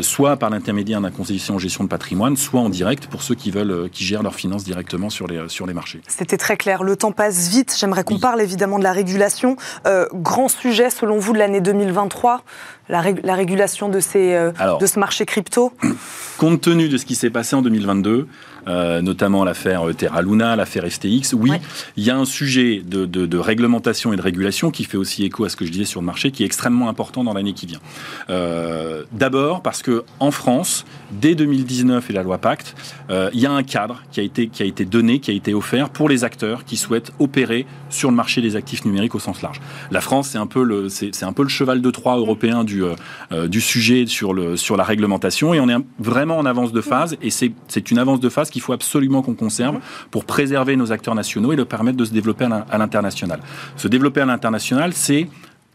soit 0.00 0.36
par 0.36 0.50
l'intermédiaire 0.50 1.00
d'un 1.00 1.10
conseiller 1.10 1.40
en 1.50 1.58
gestion 1.58 1.84
de 1.84 1.88
patrimoine, 1.88 2.36
soit 2.36 2.60
en 2.60 2.68
direct 2.68 3.06
pour 3.06 3.22
ceux 3.22 3.34
qui 3.34 3.50
veulent, 3.50 3.88
qui 3.90 4.04
gèrent 4.04 4.22
leur 4.22 4.33
finance 4.34 4.64
directement 4.64 5.10
sur 5.10 5.26
les, 5.26 5.48
sur 5.48 5.66
les 5.66 5.74
marchés. 5.74 6.00
C'était 6.08 6.36
très 6.36 6.56
clair. 6.56 6.82
Le 6.82 6.96
temps 6.96 7.12
passe 7.12 7.48
vite. 7.48 7.74
J'aimerais 7.78 8.04
qu'on 8.04 8.18
parle 8.18 8.40
évidemment 8.40 8.78
de 8.78 8.84
la 8.84 8.92
régulation. 8.92 9.56
Euh, 9.86 10.06
grand 10.14 10.48
sujet, 10.48 10.90
selon 10.90 11.18
vous, 11.18 11.32
de 11.32 11.38
l'année 11.38 11.60
2023, 11.60 12.42
la, 12.88 13.02
la, 13.22 13.34
régulation 13.34 13.88
de, 13.88 14.00
ces, 14.00 14.34
euh, 14.34 14.52
de 14.78 14.86
ce 14.86 14.98
marché 14.98 15.24
crypto? 15.26 15.72
Compte 16.38 16.60
tenu 16.60 16.88
de 16.88 16.98
ce 16.98 17.04
qui 17.04 17.14
s'est 17.14 17.30
passé 17.30 17.56
en 17.56 17.62
2022, 17.62 18.28
euh, 18.68 19.00
notamment 19.00 19.44
l'affaire 19.44 19.82
Terra 19.96 20.22
Luna, 20.22 20.56
l'affaire 20.56 20.84
FTX. 20.90 21.34
Oui, 21.34 21.52
il 21.96 22.04
y 22.04 22.10
a 22.10 22.16
un 22.16 22.24
sujet 22.24 22.82
de, 22.84 23.38
réglementation 23.38 24.12
et 24.12 24.16
de 24.16 24.22
régulation 24.22 24.70
qui 24.70 24.84
fait 24.84 24.96
aussi 24.96 25.24
écho 25.24 25.44
à 25.44 25.48
ce 25.48 25.56
que 25.56 25.64
je 25.64 25.70
disais 25.70 25.84
sur 25.84 26.00
le 26.00 26.06
marché, 26.06 26.30
qui 26.30 26.42
est 26.42 26.46
extrêmement 26.46 26.88
important 26.88 27.24
dans 27.24 27.34
l'année 27.34 27.52
qui 27.52 27.66
vient. 27.66 27.80
D'abord 29.12 29.62
parce 29.62 29.82
que 29.82 30.04
en 30.20 30.30
France, 30.30 30.84
dès 31.12 31.34
2019 31.34 32.10
et 32.10 32.12
la 32.12 32.22
loi 32.22 32.38
Pacte, 32.38 32.74
il 33.10 33.40
y 33.40 33.46
a 33.46 33.52
un 33.52 33.62
cadre 33.62 34.02
qui 34.12 34.20
a 34.20 34.22
été, 34.22 34.48
qui 34.48 34.62
a 34.62 34.66
été 34.66 34.84
donné, 34.84 35.18
qui 35.18 35.30
a 35.30 35.34
été 35.34 35.54
offert 35.54 35.90
pour 35.90 36.08
les 36.08 36.24
acteurs 36.24 36.64
qui 36.64 36.76
souhaitent 36.76 37.12
opérer 37.18 37.66
sur 37.90 38.10
le 38.10 38.16
marché 38.16 38.40
des 38.40 38.56
actifs 38.56 38.84
numériques 38.84 39.14
au 39.14 39.18
sens 39.18 39.42
large. 39.42 39.60
La 39.90 40.00
France, 40.00 40.28
c'est 40.28 40.38
un 40.38 40.46
peu 40.46 40.62
le, 40.62 40.88
c'est, 40.88 41.22
un 41.22 41.32
peu 41.32 41.42
le 41.42 41.48
cheval 41.48 41.80
de 41.80 41.90
Troie 41.90 42.16
européen 42.16 42.64
du, 42.64 42.82
euh, 42.84 43.48
du 43.48 43.60
sujet 43.60 44.06
sur, 44.06 44.34
le, 44.34 44.56
sur 44.56 44.76
la 44.76 44.84
réglementation 44.84 45.54
et 45.54 45.60
on 45.60 45.68
est 45.68 45.76
vraiment 45.98 46.38
en 46.38 46.46
avance 46.46 46.72
de 46.72 46.80
phase 46.80 47.16
et 47.22 47.30
c'est, 47.30 47.52
c'est 47.68 47.90
une 47.90 47.98
avance 47.98 48.20
de 48.20 48.28
phase 48.28 48.50
qu'il 48.54 48.62
faut 48.62 48.72
absolument 48.72 49.20
qu'on 49.20 49.34
conserve 49.34 49.80
pour 50.12 50.24
préserver 50.24 50.76
nos 50.76 50.92
acteurs 50.92 51.16
nationaux 51.16 51.52
et 51.52 51.56
leur 51.56 51.66
permettre 51.66 51.96
de 51.96 52.04
se 52.04 52.12
développer 52.12 52.44
à 52.44 52.78
l'international. 52.78 53.40
Se 53.76 53.88
développer 53.88 54.20
à 54.20 54.26
l'international, 54.26 54.92
c'est 54.92 55.26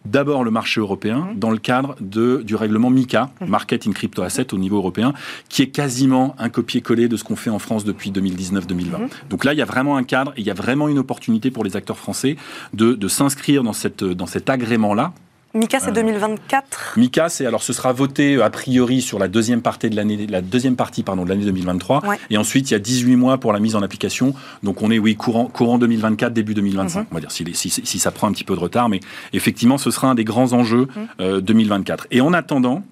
d'abord 0.05 0.45
le 0.45 0.51
marché 0.51 0.79
européen 0.79 1.19
mmh. 1.19 1.39
dans 1.39 1.51
le 1.51 1.57
cadre 1.57 1.98
de, 2.00 2.41
du 2.45 2.55
règlement 2.55 2.89
MICA, 2.89 3.31
mmh. 3.41 3.45
Market 3.48 3.86
in 3.86 3.91
Crypto 3.91 4.21
Asset 4.21 4.53
au 4.53 4.57
niveau 4.57 4.77
européen, 4.77 5.13
qui 5.50 5.62
est 5.62 5.67
quasiment 5.67 6.36
un 6.39 6.48
copier-coller 6.48 7.09
de 7.09 7.17
ce 7.17 7.25
qu'on 7.25 7.36
fait 7.36 7.50
en 7.50 7.59
France 7.59 7.83
depuis 7.83 8.12
2019-2020. 8.12 8.62
Mmh. 8.62 9.09
Donc 9.29 9.43
là, 9.43 9.51
il 9.51 9.59
y 9.59 9.62
a 9.62 9.65
vraiment 9.65 9.98
un 9.98 10.03
cadre 10.03 10.31
et 10.38 10.39
il 10.39 10.48
y 10.48 10.51
a 10.51 10.53
vraiment 10.53 10.88
une 10.88 11.00
opportunité 11.00 11.51
pour 11.51 11.65
les 11.65 11.75
acteurs 11.75 11.98
français 11.98 12.38
de, 12.74 12.93
de 12.93 13.07
s'inscrire 13.09 13.62
dans, 13.62 13.74
cette, 13.74 14.05
dans 14.05 14.25
cet 14.25 14.50
agrément-là 14.50 15.12
Mika, 15.56 15.79
c'est 15.79 15.91
2024 15.91 16.94
Mika, 16.98 17.27
c'est 17.27 17.46
alors 17.46 17.63
ce 17.63 17.74
sera 17.74 17.91
voté 17.91 18.36
euh, 18.36 18.44
a 18.44 18.51
priori 18.51 19.01
sur 19.01 19.18
la 19.18 19.27
deuxième 19.27 19.63
partie 19.63 19.89
de 19.89 19.96
l'année, 19.96 20.27
la 20.27 20.41
deuxième 20.41 20.75
partie 20.75 21.01
pardon 21.01 21.24
de 21.24 21.29
l'année 21.29 21.46
2023, 21.46 22.03
et 22.29 22.38
ensuite 22.38 22.70
il 22.70 22.74
y 22.74 22.75
a 22.75 22.79
18 22.79 23.15
mois 23.15 23.39
pour 23.39 23.51
la 23.51 23.60
mise 23.60 23.75
en 23.75 23.82
application. 23.82 24.36
Donc 24.62 24.84
on 24.84 24.91
est 24.91 25.00
oui 25.00 25.15
courant 25.15 25.46
courant 25.46 25.79
2024 25.79 26.34
début 26.34 26.53
2025. 26.53 27.00
Mhm. 27.00 27.06
On 27.10 27.15
va 27.15 27.22
dire 27.22 27.32
si, 27.32 27.44
si, 27.53 27.70
si, 27.70 28.00
ça 28.00 28.12
prend 28.12 28.27
un 28.27 28.32
petit 28.32 28.44
peu 28.44 28.53
de 28.53 28.60
retard, 28.60 28.89
mais 28.89 29.00
effectivement 29.34 29.79
ce 29.79 29.89
sera 29.89 30.10
un 30.10 30.15
des 30.15 30.24
grands 30.24 30.53
enjeux 30.53 30.88
2024. 31.18 32.03
Mhm. 32.03 32.08
Euh, 32.12 32.18
et 32.18 32.22
en 32.22 32.34
attendant, 32.34 32.84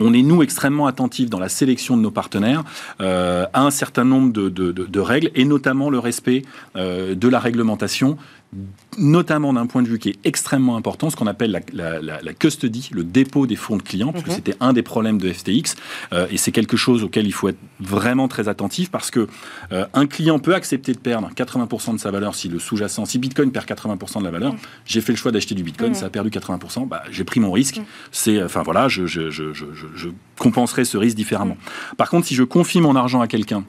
on 0.00 0.12
est, 0.12 0.22
nous, 0.22 0.42
extrêmement 0.42 0.86
attentifs 0.86 1.30
dans 1.30 1.38
la 1.38 1.48
sélection 1.48 1.96
de 1.96 2.02
nos 2.02 2.10
partenaires 2.10 2.64
euh, 3.00 3.46
à 3.52 3.62
un 3.62 3.70
certain 3.70 4.04
nombre 4.04 4.32
de, 4.32 4.48
de, 4.48 4.72
de, 4.72 5.00
règles, 5.00 5.30
et 5.34 5.44
notamment 5.44 5.90
le 5.90 5.98
respect 5.98 6.42
euh, 6.76 7.14
de 7.14 7.28
la 7.28 7.38
réglementation 7.38 8.16
notamment 8.98 9.52
d'un 9.52 9.66
point 9.66 9.82
de 9.82 9.88
vue 9.88 9.98
qui 9.98 10.10
est 10.10 10.18
extrêmement 10.24 10.76
important, 10.76 11.10
ce 11.10 11.16
qu'on 11.16 11.26
appelle 11.26 11.62
la, 11.72 12.34
custody, 12.34 12.90
le 12.92 13.04
dépôt 13.04 13.46
des 13.46 13.56
fonds 13.56 13.76
de 13.76 13.82
clients, 13.82 14.12
parce 14.12 14.24
que 14.24 14.30
mhm. 14.30 14.36
c'était 14.36 14.56
un 14.60 14.72
des 14.72 14.82
problèmes 14.82 15.18
de 15.18 15.32
FTX, 15.32 15.76
euh, 16.12 16.26
et 16.30 16.36
c'est 16.36 16.52
quelque 16.52 16.76
chose 16.76 17.02
auquel 17.02 17.26
il 17.26 17.32
faut 17.32 17.48
être 17.48 17.58
vraiment 17.80 18.28
très 18.28 18.48
attentif, 18.48 18.90
parce 18.90 19.10
que 19.10 19.28
euh, 19.72 19.86
un 19.94 20.06
client 20.06 20.38
peut 20.38 20.54
accepter 20.54 20.92
de 20.92 20.98
perdre 20.98 21.30
80% 21.34 21.94
de 21.94 21.98
sa 21.98 22.10
valeur 22.10 22.34
si 22.34 22.48
le 22.48 22.58
sous-jacent, 22.58 23.04
si 23.06 23.18
Bitcoin 23.18 23.50
perd 23.50 23.66
80% 23.66 24.20
de 24.20 24.24
la 24.24 24.30
valeur, 24.30 24.52
mhm. 24.52 24.58
j'ai 24.86 25.00
fait 25.00 25.12
le 25.12 25.18
choix 25.18 25.32
d'acheter 25.32 25.54
du 25.54 25.62
Bitcoin, 25.62 25.90
mhm. 25.90 25.94
ça 25.96 26.06
a 26.06 26.10
perdu 26.10 26.30
80%, 26.30 26.86
bah, 26.88 27.02
j'ai 27.10 27.24
pris 27.24 27.40
mon 27.40 27.52
risque, 27.52 27.80
c'est, 28.12 28.42
enfin 28.42 28.62
voilà, 28.62 28.88
je, 28.88 29.06
je, 29.06 29.30
je, 29.30 29.52
je, 29.52 30.08
compenserai 30.38 30.84
ce 30.84 30.96
risque 30.98 31.16
différemment. 31.16 31.56
Par 31.96 32.10
contre, 32.10 32.26
si 32.26 32.34
je 32.34 32.42
confie 32.42 32.80
mon 32.80 32.96
argent 32.96 33.20
à 33.20 33.28
quelqu'un, 33.28 33.64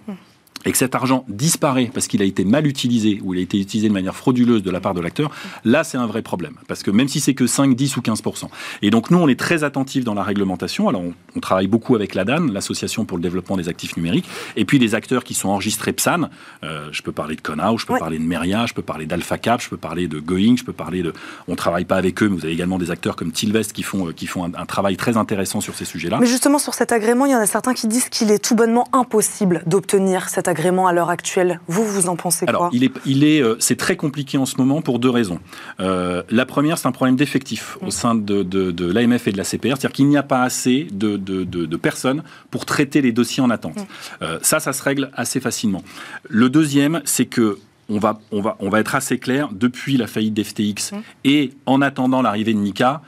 et 0.65 0.71
que 0.71 0.77
cet 0.77 0.95
argent 0.95 1.25
disparaît 1.27 1.89
parce 1.93 2.07
qu'il 2.07 2.21
a 2.21 2.25
été 2.25 2.43
mal 2.43 2.67
utilisé 2.67 3.19
ou 3.23 3.33
il 3.33 3.39
a 3.39 3.43
été 3.43 3.59
utilisé 3.59 3.87
de 3.87 3.93
manière 3.93 4.15
frauduleuse 4.15 4.63
de 4.63 4.71
la 4.71 4.79
part 4.79 4.93
de 4.93 5.01
l'acteur, 5.01 5.31
là 5.63 5.83
c'est 5.83 5.97
un 5.97 6.07
vrai 6.07 6.21
problème. 6.21 6.55
Parce 6.67 6.83
que 6.83 6.91
même 6.91 7.07
si 7.07 7.19
c'est 7.19 7.33
que 7.33 7.47
5, 7.47 7.75
10 7.75 7.97
ou 7.97 8.01
15%. 8.01 8.47
Et 8.81 8.89
donc 8.89 9.11
nous 9.11 9.17
on 9.17 9.27
est 9.27 9.39
très 9.39 9.63
attentifs 9.63 10.03
dans 10.03 10.13
la 10.13 10.23
réglementation. 10.23 10.89
Alors 10.89 11.03
on, 11.35 11.39
travaille 11.39 11.67
beaucoup 11.67 11.95
avec 11.95 12.15
l'ADAN, 12.15 12.47
l'Association 12.51 13.05
pour 13.05 13.17
le 13.17 13.23
développement 13.23 13.55
des 13.55 13.69
actifs 13.69 13.97
numériques, 13.97 14.27
et 14.55 14.65
puis 14.65 14.79
les 14.79 14.95
acteurs 14.95 15.23
qui 15.23 15.35
sont 15.35 15.49
enregistrés 15.49 15.93
PSAN. 15.93 16.29
Euh, 16.63 16.87
je 16.91 17.03
peux 17.03 17.11
parler 17.11 17.35
de 17.35 17.41
Conao, 17.41 17.77
je 17.77 17.85
peux 17.85 17.97
parler 17.99 18.17
de 18.17 18.23
Meria, 18.23 18.65
je 18.65 18.73
peux 18.73 18.81
parler 18.81 19.05
d'AlphaCap, 19.05 19.61
je 19.61 19.69
peux 19.69 19.77
parler 19.77 20.07
de 20.07 20.19
Going, 20.19 20.57
je 20.57 20.63
peux 20.63 20.73
parler 20.73 21.03
de... 21.03 21.13
On 21.47 21.55
travaille 21.55 21.85
pas 21.85 21.97
avec 21.97 22.23
eux, 22.23 22.29
mais 22.29 22.35
vous 22.35 22.45
avez 22.45 22.53
également 22.53 22.79
des 22.79 22.89
acteurs 22.89 23.15
comme 23.15 23.31
Tilvest 23.31 23.73
qui 23.73 23.83
font, 23.83 24.07
euh, 24.07 24.11
qui 24.11 24.25
font 24.25 24.45
un, 24.45 24.65
travail 24.65 24.97
très 24.97 25.17
intéressant 25.17 25.61
sur 25.61 25.75
ces 25.75 25.85
sujets-là. 25.85 26.17
Mais 26.19 26.25
justement 26.25 26.57
sur 26.57 26.73
cet 26.73 26.91
agrément, 26.91 27.25
il 27.25 27.33
y 27.33 27.35
en 27.35 27.39
a 27.39 27.45
certains 27.45 27.73
qui 27.73 27.87
disent 27.87 28.09
qu'il 28.09 28.31
est 28.31 28.43
tout 28.43 28.55
bonnement 28.55 28.87
impossible 28.93 29.61
d'obtenir 29.67 30.29
cet 30.29 30.47
agrément 30.47 30.54
agrément 30.55 30.87
à 30.87 30.93
l'heure 30.93 31.09
actuelle. 31.09 31.59
Vous, 31.67 31.83
vous 31.83 32.07
en 32.07 32.15
pensez 32.15 32.45
quoi 32.45 32.49
Alors, 32.49 32.69
il 32.71 32.85
est, 32.85 32.91
il 33.05 33.25
est, 33.25 33.41
euh, 33.41 33.57
c'est 33.59 33.75
très 33.75 33.97
compliqué 33.97 34.37
en 34.37 34.45
ce 34.45 34.55
moment 34.55 34.81
pour 34.81 34.99
deux 34.99 35.09
raisons. 35.09 35.39
Euh, 35.81 36.23
la 36.29 36.45
première, 36.45 36.77
c'est 36.77 36.87
un 36.87 36.93
problème 36.93 37.17
d'effectif 37.17 37.77
au 37.81 37.87
mm. 37.87 37.91
sein 37.91 38.15
de, 38.15 38.43
de, 38.43 38.85
l'AMF 38.85 39.27
et 39.27 39.33
de 39.33 39.37
la 39.37 39.43
CPR, 39.43 39.75
c'est-à-dire 39.75 39.91
qu'il 39.91 40.07
n'y 40.07 40.15
a 40.15 40.23
pas 40.23 40.43
assez 40.43 40.87
de, 40.91 41.17
de, 41.17 41.77
personnes 41.77 42.23
pour 42.51 42.65
traiter 42.65 43.01
les 43.01 43.11
dossiers 43.11 43.43
en 43.43 43.49
attente. 43.49 43.75
Mm. 43.75 43.85
Euh, 44.21 44.39
ça, 44.41 44.61
ça 44.61 44.71
se 44.71 44.81
règle 44.81 45.11
assez 45.13 45.41
facilement. 45.41 45.83
Le 46.29 46.49
deuxième, 46.49 47.01
c'est 47.03 47.25
que 47.25 47.59
on 47.89 47.99
va, 47.99 48.19
on, 48.31 48.41
va, 48.41 48.55
on 48.59 48.69
va 48.69 48.79
être 48.79 48.95
assez 48.95 49.19
clair, 49.19 49.49
depuis 49.51 49.97
la 49.97 50.07
faillite 50.07 50.33
d'FTX 50.33 50.93
mm. 50.93 51.01
et 51.25 51.51
en 51.65 51.81
attendant 51.81 52.21
l'arrivée 52.21 52.53
de 52.53 52.59
Nika, 52.59 53.01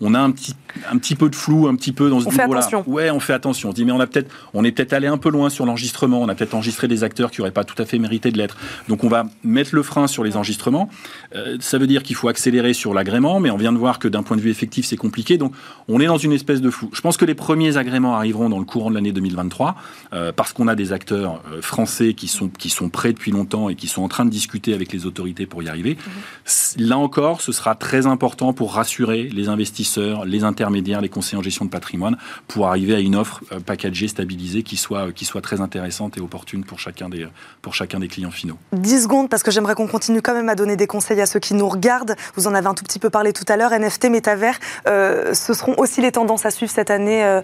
on 0.00 0.12
a 0.14 0.18
un 0.18 0.32
petit, 0.32 0.54
un 0.90 0.98
petit 0.98 1.14
peu 1.14 1.28
de 1.28 1.36
flou, 1.36 1.68
un 1.68 1.76
petit 1.76 1.92
peu 1.92 2.10
dans 2.10 2.20
ce 2.20 2.28
niveau-là. 2.28 2.68
Ouais, 2.86 3.10
on 3.10 3.20
fait 3.20 3.32
attention. 3.32 3.68
On 3.68 3.72
se 3.72 3.76
dit, 3.76 3.84
mais 3.84 3.92
on 3.92 4.00
a 4.00 4.06
peut-être, 4.06 4.30
on 4.52 4.64
est 4.64 4.72
peut-être 4.72 4.92
allé 4.92 5.06
un 5.06 5.18
peu 5.18 5.30
loin 5.30 5.50
sur 5.50 5.66
l'enregistrement. 5.66 6.20
On 6.20 6.28
a 6.28 6.34
peut-être 6.34 6.54
enregistré 6.54 6.88
des 6.88 7.04
acteurs 7.04 7.30
qui 7.30 7.40
n'auraient 7.40 7.52
pas 7.52 7.62
tout 7.62 7.80
à 7.80 7.86
fait 7.86 7.98
mérité 7.98 8.32
de 8.32 8.38
l'être. 8.38 8.56
Donc, 8.88 9.04
on 9.04 9.08
va 9.08 9.26
mettre 9.44 9.74
le 9.74 9.84
frein 9.84 10.08
sur 10.08 10.24
les 10.24 10.36
enregistrements. 10.36 10.88
Euh, 11.36 11.56
ça 11.60 11.78
veut 11.78 11.86
dire 11.86 12.02
qu'il 12.02 12.16
faut 12.16 12.28
accélérer 12.28 12.72
sur 12.72 12.92
l'agrément, 12.92 13.38
mais 13.38 13.50
on 13.50 13.56
vient 13.56 13.72
de 13.72 13.78
voir 13.78 14.00
que 14.00 14.08
d'un 14.08 14.24
point 14.24 14.36
de 14.36 14.42
vue 14.42 14.50
effectif, 14.50 14.84
c'est 14.84 14.96
compliqué. 14.96 15.38
Donc, 15.38 15.54
on 15.86 16.00
est 16.00 16.06
dans 16.06 16.18
une 16.18 16.32
espèce 16.32 16.60
de 16.60 16.70
flou. 16.70 16.90
Je 16.92 17.00
pense 17.00 17.16
que 17.16 17.24
les 17.24 17.34
premiers 17.34 17.76
agréments 17.76 18.16
arriveront 18.16 18.48
dans 18.48 18.58
le 18.58 18.64
courant 18.64 18.90
de 18.90 18.96
l'année 18.96 19.12
2023, 19.12 19.76
euh, 20.12 20.32
parce 20.32 20.52
qu'on 20.52 20.66
a 20.66 20.74
des 20.74 20.92
acteurs 20.92 21.40
euh, 21.52 21.62
français 21.62 22.14
qui 22.14 22.26
sont, 22.26 22.48
qui 22.48 22.68
sont 22.68 22.88
prêts 22.88 23.12
depuis 23.12 23.30
longtemps 23.30 23.68
et 23.68 23.76
qui 23.76 23.86
sont 23.86 24.02
en 24.02 24.08
train 24.08 24.24
de 24.24 24.30
discuter 24.30 24.74
avec 24.74 24.92
les 24.92 25.06
autorités 25.06 25.46
pour 25.46 25.62
y 25.62 25.68
arriver. 25.68 25.96
Mhm. 25.96 26.88
Là 26.88 26.98
encore, 26.98 27.40
ce 27.40 27.52
sera 27.52 27.76
très 27.76 28.06
important 28.06 28.52
pour 28.52 28.74
rassurer 28.74 29.28
les 29.32 29.48
investisseurs, 29.48 29.83
les 30.26 30.44
intermédiaires, 30.44 31.00
les 31.00 31.08
conseillers 31.08 31.38
en 31.38 31.42
gestion 31.42 31.64
de 31.64 31.70
patrimoine, 31.70 32.16
pour 32.48 32.68
arriver 32.68 32.94
à 32.94 33.00
une 33.00 33.16
offre 33.16 33.42
euh, 33.52 33.60
packagée, 33.60 34.08
stabilisée, 34.08 34.62
qui 34.62 34.76
soit, 34.76 35.12
qui 35.12 35.24
soit 35.24 35.40
très 35.40 35.60
intéressante 35.60 36.16
et 36.18 36.20
opportune 36.20 36.64
pour 36.64 36.78
chacun, 36.78 37.08
des, 37.08 37.26
pour 37.62 37.74
chacun 37.74 38.00
des 38.00 38.08
clients 38.08 38.30
finaux. 38.30 38.58
10 38.72 39.04
secondes, 39.04 39.28
parce 39.28 39.42
que 39.42 39.50
j'aimerais 39.50 39.74
qu'on 39.74 39.86
continue 39.86 40.22
quand 40.22 40.34
même 40.34 40.48
à 40.48 40.54
donner 40.54 40.76
des 40.76 40.86
conseils 40.86 41.20
à 41.20 41.26
ceux 41.26 41.40
qui 41.40 41.54
nous 41.54 41.68
regardent. 41.68 42.16
Vous 42.36 42.46
en 42.46 42.54
avez 42.54 42.66
un 42.66 42.74
tout 42.74 42.84
petit 42.84 42.98
peu 42.98 43.10
parlé 43.10 43.32
tout 43.32 43.44
à 43.48 43.56
l'heure. 43.56 43.72
NFT, 43.72 44.06
métavers, 44.10 44.58
euh, 44.86 45.34
ce 45.34 45.54
seront 45.54 45.74
aussi 45.78 46.00
les 46.00 46.12
tendances 46.12 46.46
à 46.46 46.50
suivre 46.50 46.72
cette 46.72 46.90
année 46.90 47.24
euh, 47.24 47.40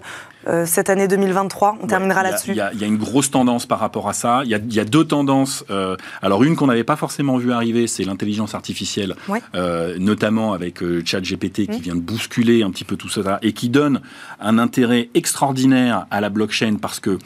euh, 0.47 0.65
cette 0.65 0.89
année 0.89 1.07
2023 1.07 1.77
On 1.81 1.87
terminera 1.87 2.23
là-dessus. 2.23 2.51
Il 2.51 2.57
y, 2.57 2.61
a 2.61 2.87
une 2.87 2.97
grosse 2.97 3.29
tendance 3.29 3.65
par 3.65 3.79
rapport 3.79 4.09
à 4.09 4.13
ça. 4.13 4.41
Il 4.43 4.49
y, 4.49 4.79
a, 4.79 4.85
deux 4.85 5.05
tendances. 5.05 5.63
Euh, 5.69 5.95
alors 6.21 6.43
une 6.43 6.55
qu'on 6.55 6.67
n'avait 6.67 6.83
pas 6.83 6.95
forcément 6.95 7.37
vu 7.37 7.51
arriver, 7.51 7.85
c'est 7.85 8.03
l'intelligence 8.03 8.55
artificielle, 8.55 9.15
euh, 9.53 9.97
notamment 9.99 10.53
avec 10.53 10.79
ChatGPT 11.05 11.67
qui 11.67 11.77
mmh. 11.77 11.81
vient 11.81 11.95
de 11.95 12.01
bousculer 12.01 12.30
un 12.39 12.71
petit 12.71 12.85
peu 12.85 12.95
tout 12.95 13.09
ça 13.09 13.39
et 13.41 13.53
qui 13.53 13.69
donne 13.69 14.01
un 14.39 14.57
intérêt 14.57 15.09
extraordinaire 15.13 16.07
à 16.11 16.21
la 16.21 16.29
blockchain 16.29 16.77
parce 16.81 16.99
que 16.99 17.17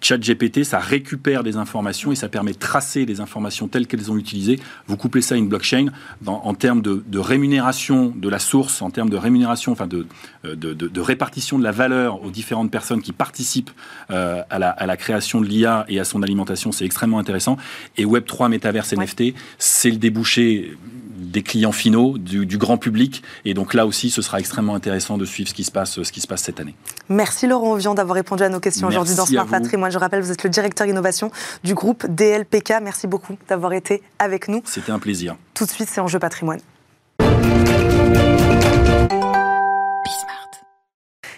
ChatGPT, 0.00 0.64
ça 0.64 0.78
récupère 0.78 1.42
des 1.42 1.56
informations 1.56 2.12
et 2.12 2.14
ça 2.14 2.28
permet 2.28 2.52
de 2.52 2.58
tracer 2.58 3.04
les 3.04 3.20
informations 3.20 3.68
telles 3.68 3.86
qu'elles 3.86 4.10
ont 4.10 4.16
utilisées. 4.16 4.58
Vous 4.86 4.96
coupez 4.96 5.20
ça 5.20 5.34
à 5.34 5.38
une 5.38 5.48
blockchain 5.48 5.86
en 6.26 6.54
termes 6.54 6.82
de, 6.82 7.18
rémunération 7.18 8.12
de 8.16 8.28
la 8.28 8.38
source, 8.38 8.82
en 8.82 8.90
termes 8.90 9.10
de 9.10 9.16
rémunération, 9.16 9.72
enfin 9.72 9.86
de, 9.86 10.06
euh, 10.44 10.54
de, 10.54 11.00
répartition 11.00 11.58
de 11.58 11.64
la 11.64 11.72
valeur 11.72 12.22
aux 12.24 12.30
différentes 12.30 12.70
personnes 12.70 13.02
qui 13.02 13.12
participent 13.12 13.70
euh, 14.10 14.42
à, 14.50 14.58
la, 14.58 14.70
à, 14.70 14.86
la, 14.86 14.96
création 14.96 15.40
de 15.40 15.46
l'IA 15.46 15.84
et 15.88 16.00
à 16.00 16.04
son 16.04 16.22
alimentation, 16.22 16.72
c'est 16.72 16.84
extrêmement 16.84 17.18
intéressant. 17.18 17.56
Et 17.96 18.04
Web3 18.04 18.48
Metaverse 18.48 18.92
NFT, 18.92 19.34
c'est 19.58 19.90
le 19.90 19.96
débouché 19.96 20.76
des 21.18 21.42
clients 21.42 21.72
finaux, 21.72 22.16
du, 22.16 22.58
grand 22.58 22.78
public. 22.78 23.22
Et 23.44 23.54
donc 23.54 23.74
là 23.74 23.86
aussi, 23.86 24.10
ce 24.10 24.22
sera 24.22 24.38
extrêmement 24.38 24.74
intéressant 24.74 25.18
de 25.18 25.24
suivre 25.24 25.48
ce 25.48 25.54
qui 25.54 25.64
se 25.64 25.70
passe, 25.70 26.02
ce 26.02 26.12
qui 26.12 26.20
se 26.20 26.26
passe 26.26 26.42
cette 26.42 26.60
année. 26.60 26.74
Merci 27.08 27.46
Laurent 27.46 27.72
Ovian 27.72 27.94
d'avoir 27.94 28.14
répondu 28.14 28.42
à 28.42 28.48
nos 28.48 28.60
questions 28.60 28.88
aujourd'hui 28.88 29.14
dans 29.14 29.26
Smart 29.28 29.46
Patrimoine. 29.46 29.90
Je 29.90 29.98
rappelle, 29.98 30.22
vous 30.22 30.32
êtes 30.32 30.44
le 30.44 30.50
directeur 30.50 30.86
innovation 30.86 31.30
du 31.64 31.74
groupe 31.74 32.06
DLPK. 32.06 32.74
Merci 32.82 33.06
beaucoup 33.06 33.36
d'avoir 33.48 33.72
été 33.72 34.02
avec 34.18 34.48
nous. 34.48 34.62
C'était 34.64 34.92
un 34.92 34.98
plaisir. 34.98 35.36
Tout 35.54 35.64
de 35.64 35.70
suite, 35.70 35.88
c'est 35.90 36.00
Enjeu 36.00 36.18
Patrimoine. 36.18 36.60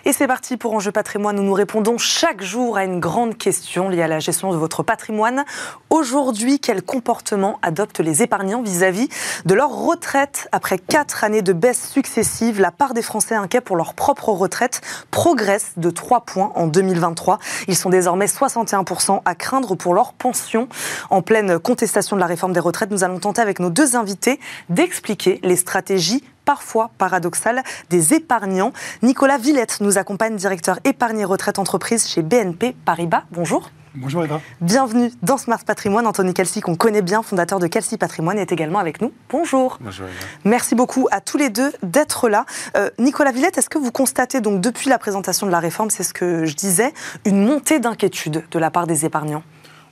Et 0.07 0.15
c'est 0.15 0.27
parti 0.27 0.57
pour 0.57 0.73
Enjeu 0.73 0.93
Patrimoine 0.93 1.39
où 1.39 1.43
nous 1.43 1.53
répondons 1.53 1.99
chaque 1.99 2.43
jour 2.43 2.79
à 2.79 2.85
une 2.85 3.01
grande 3.01 3.37
question 3.37 3.91
liée 3.91 4.01
à 4.01 4.09
la 4.09 4.19
gestion 4.19 4.51
de 4.51 4.57
votre 4.57 4.83
patrimoine. 4.83 5.45
Aujourd'hui, 5.91 6.59
quel 6.59 6.83
comportement 6.83 7.59
adoptent 7.61 8.01
les 8.01 8.23
épargnants 8.23 8.63
vis-à-vis 8.63 9.11
de 9.45 9.55
leur 9.55 9.71
retraite 9.71 10.49
Après 10.53 10.79
quatre 10.79 11.23
années 11.23 11.43
de 11.43 11.53
baisse 11.53 11.91
successive, 11.91 12.63
la 12.63 12.71
part 12.71 12.95
des 12.95 13.03
Français 13.03 13.35
inquiets 13.35 13.61
pour 13.61 13.77
leur 13.77 13.93
propre 13.93 14.31
retraite 14.31 14.81
progresse 15.11 15.73
de 15.77 15.91
3 15.91 16.23
points 16.23 16.53
en 16.55 16.67
2023. 16.67 17.39
Ils 17.69 17.77
sont 17.77 17.91
désormais 17.91 18.27
61% 18.27 19.21
à 19.27 19.35
craindre 19.35 19.75
pour 19.75 19.93
leur 19.93 20.15
pension. 20.15 20.69
En 21.11 21.21
pleine 21.21 21.59
contestation 21.59 22.17
de 22.17 22.21
la 22.21 22.27
réforme 22.27 22.55
des 22.55 22.61
retraites, 22.61 22.91
nous 22.91 23.05
allons 23.05 23.19
tenter 23.19 23.43
avec 23.43 23.61
nos 23.61 23.71
deux 23.71 23.97
invités 23.97 24.41
d'expliquer 24.71 25.41
les 25.43 25.57
stratégies 25.57 26.25
parfois 26.51 26.91
paradoxal 26.99 27.63
des 27.91 28.13
épargnants. 28.13 28.73
Nicolas 29.03 29.39
Villette 29.39 29.81
nous 29.81 29.99
accompagne, 29.99 30.35
directeur 30.35 30.81
épargne 30.83 31.25
retraite 31.25 31.61
entreprise 31.61 32.09
chez 32.09 32.23
BNP 32.23 32.75
Paribas. 32.85 33.23
Bonjour. 33.31 33.71
Bonjour 33.95 34.25
Eva. 34.25 34.41
Bienvenue 34.61 35.13
dans 35.23 35.37
Smart 35.37 35.65
Patrimoine. 35.65 36.09
Anthony 36.09 36.35
Kelsey, 36.35 36.61
qu'on 36.61 36.75
connaît 36.75 37.03
bien, 37.03 37.23
fondateur 37.23 37.61
de 37.61 37.69
Kelsey 37.69 37.99
Patrimoine, 37.99 38.37
est 38.37 38.51
également 38.51 38.81
avec 38.81 39.01
nous. 39.01 39.13
Bonjour. 39.29 39.79
Bonjour 39.81 40.07
Eva. 40.07 40.27
Merci 40.45 40.75
beaucoup 40.75 41.07
à 41.13 41.21
tous 41.21 41.39
les 41.39 41.51
deux 41.51 41.71
d'être 41.85 42.29
là. 42.29 42.47
Euh, 42.77 42.91
Nicolas 42.99 43.31
Villette, 43.31 43.57
est-ce 43.57 43.71
que 43.71 43.79
vous 43.79 43.93
constatez 43.93 44.41
donc 44.41 44.61
depuis 44.61 44.91
la 44.91 44.99
présentation 44.99 45.47
de 45.47 45.53
la 45.53 45.61
réforme, 45.61 45.91
c'est 45.91 46.03
ce 46.03 46.13
que 46.13 46.47
je 46.47 46.57
disais, 46.57 46.93
une 47.27 47.47
montée 47.47 47.79
d'inquiétude 47.79 48.43
de 48.51 48.59
la 48.59 48.73
part 48.73 48.89
des 48.89 49.05
épargnants? 49.05 49.45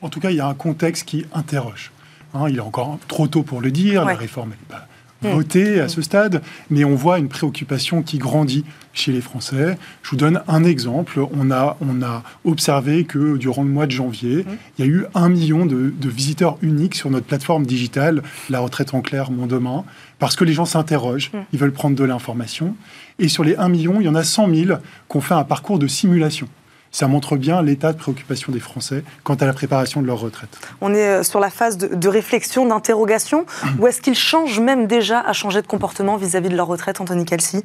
En 0.03 0.09
tout 0.09 0.19
cas, 0.19 0.31
il 0.31 0.39
y 0.39 0.41
a 0.41 0.49
un 0.49 0.55
contexte 0.55 1.05
qui 1.05 1.25
interroge. 1.33 1.93
Hein, 2.35 2.47
il 2.49 2.57
est 2.57 2.61
encore 2.61 2.99
trop 3.07 3.29
tôt 3.29 3.45
pour 3.45 3.61
le 3.61 3.71
dire, 3.71 4.05
la 4.05 4.17
réforme 4.17 4.51
n'est 4.51 4.57
pas 4.69 4.88
mm. 5.23 5.29
votée 5.29 5.81
à 5.81 5.89
ce 5.89 6.03
stade, 6.03 6.43
mais 6.71 6.85
on 6.85 6.95
voit 6.95 7.19
une 7.19 7.29
préoccupation 7.29 8.03
qui 8.03 8.19
grandit 8.19 8.65
chez 8.93 9.13
les 9.13 9.21
Français. 9.21 9.79
Je 10.03 10.11
vous 10.11 10.17
donne 10.17 10.43
un 10.49 10.65
exemple. 10.65 11.21
On 11.33 11.51
a, 11.51 11.77
on 11.81 12.03
a 12.03 12.23
observé 12.45 13.05
que 13.05 13.37
durant 13.37 13.63
le 13.63 13.69
mois 13.69 13.87
de 13.87 13.93
janvier, 13.93 14.39
mm. 14.39 14.47
il 14.79 14.85
y 14.85 14.89
a 14.89 14.91
eu 14.91 15.05
un 15.15 15.29
million 15.29 15.67
de, 15.67 15.93
visiteurs 16.09 16.59
uniques 16.63 16.95
sur 16.95 17.11
notre 17.11 17.27
plateforme 17.27 17.67
digitale, 17.67 18.23
La 18.51 18.61
retraite 18.61 18.95
en 18.95 19.01
clair, 19.01 19.31
Mon 19.31 19.47
Demain, 19.47 19.85
parce 20.19 20.37
que 20.37 20.45
les 20.45 20.53
gens 20.53 20.65
s'interrogent, 20.65 21.31
ils 21.53 21.59
veulent 21.59 21.73
prendre 21.73 21.97
de 21.97 22.05
l'information. 22.05 22.75
Et 23.19 23.29
sur 23.29 23.45
les 23.45 23.57
1 23.57 23.69
million, 23.69 24.01
il 24.01 24.05
y 24.05 24.09
en 24.09 24.15
a 24.15 24.25
100 24.25 24.55
000 24.55 24.79
qui 25.09 25.17
ont 25.17 25.21
fait 25.21 25.35
un 25.35 25.45
parcours 25.45 25.79
de 25.79 25.87
simulation 25.87 26.49
ça 26.91 27.07
montre 27.07 27.37
bien 27.37 27.63
l'état 27.63 27.93
de 27.93 27.99
préoccupation 27.99 28.53
des 28.53 28.61
Français 28.61 29.05
quant 29.25 29.35
à 29.35 29.47
la 29.47 29.53
préparation 29.53 30.03
de 30.03 30.07
leur 30.07 30.21
retraite. 30.21 30.59
On 30.81 30.95
est 30.95 31.09
euh, 31.09 31.23
sur 31.23 31.41
la 31.41 31.51
phase 31.51 31.79
de, 31.79 32.09
réflexion, 32.09 32.67
d'interrogation, 32.67 33.47
ou 33.79 33.87
est-ce 33.87 34.01
qu'ils 34.01 34.15
changent 34.15 34.61
même 34.61 34.87
déjà 34.87 35.21
à 35.21 35.33
changer 35.33 35.63
de 35.63 35.67
comportement 35.67 36.17
vis-à-vis 36.17 36.49
de 36.49 36.57
leur 36.57 36.67
retraite, 36.67 37.01
Anthony 37.01 37.25
Calci? 37.25 37.63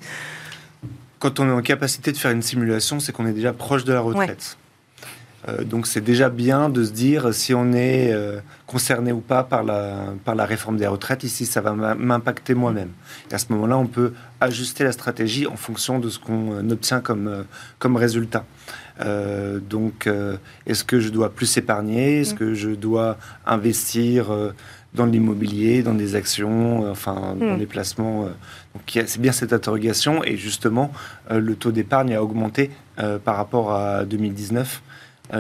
Quand 1.20 1.40
on 1.40 1.48
est 1.48 1.54
en 1.54 1.62
capacité 1.62 2.12
de 2.12 2.18
faire 2.18 2.32
une 2.32 2.42
simulation, 2.42 3.00
c'est 3.00 3.14
qu'on 3.14 3.26
est 3.26 3.34
déjà 3.34 3.54
proche 3.54 3.86
de 3.86 3.94
la 3.94 4.02
retraite. 4.02 4.58
Euh, 5.50 5.64
donc 5.64 5.88
c'est 5.88 6.02
déjà 6.02 6.30
bien 6.30 6.70
de 6.70 6.84
se 6.84 6.92
dire 6.92 7.34
si 7.34 7.54
on 7.54 7.74
est 7.74 8.14
euh, 8.14 8.40
concerné 8.66 9.12
ou 9.12 9.20
pas 9.20 9.44
par 9.44 9.64
la, 9.64 10.14
par 10.24 10.36
la 10.36 10.46
réforme 10.46 10.78
des 10.78 10.88
retraites, 10.88 11.24
ici 11.24 11.46
ça 11.46 11.62
va 11.62 11.74
m'impacter 11.74 12.54
moi-même. 12.54 12.90
Et 13.32 13.34
à 13.34 13.38
ce 13.38 13.46
moment-là, 13.50 13.78
on 13.78 13.88
peut 13.88 14.14
ajuster 14.40 14.84
la 14.84 14.92
stratégie 14.92 15.48
en 15.48 15.56
fonction 15.56 16.00
de 16.00 16.10
ce 16.10 16.20
qu'on 16.20 16.70
obtient 16.70 17.02
comme, 17.02 17.46
comme 17.80 17.96
résultat. 17.96 18.46
Euh, 19.02 19.60
donc, 19.60 20.08
euh, 20.08 20.38
est-ce 20.66 20.84
que 20.84 21.00
je 21.00 21.10
dois 21.10 21.32
plus 21.32 21.58
épargner? 21.58 22.22
Est-ce 22.22 22.34
mm. 22.34 22.38
que 22.38 22.54
je 22.54 22.70
dois 22.70 23.18
investir 23.46 24.32
euh, 24.32 24.52
dans 24.94 25.06
l'immobilier, 25.06 25.82
dans 25.82 25.96
des 25.96 26.16
actions, 26.16 26.90
enfin, 26.90 27.36
dans 27.40 27.56
mm. 27.56 27.60
des 27.60 27.66
placements 27.66 28.28
c'est 28.88 29.22
bien 29.22 29.32
cette 29.32 29.54
interrogation. 29.54 30.24
Et 30.24 30.38
justement, 30.38 30.92
le 31.32 31.56
taux 31.56 31.72
d'épargne 31.72 32.16
a 32.16 32.24
augmenté 32.24 32.72
par 33.24 33.38
rapport 33.38 33.72
à 33.72 34.04
2019. 34.04 34.82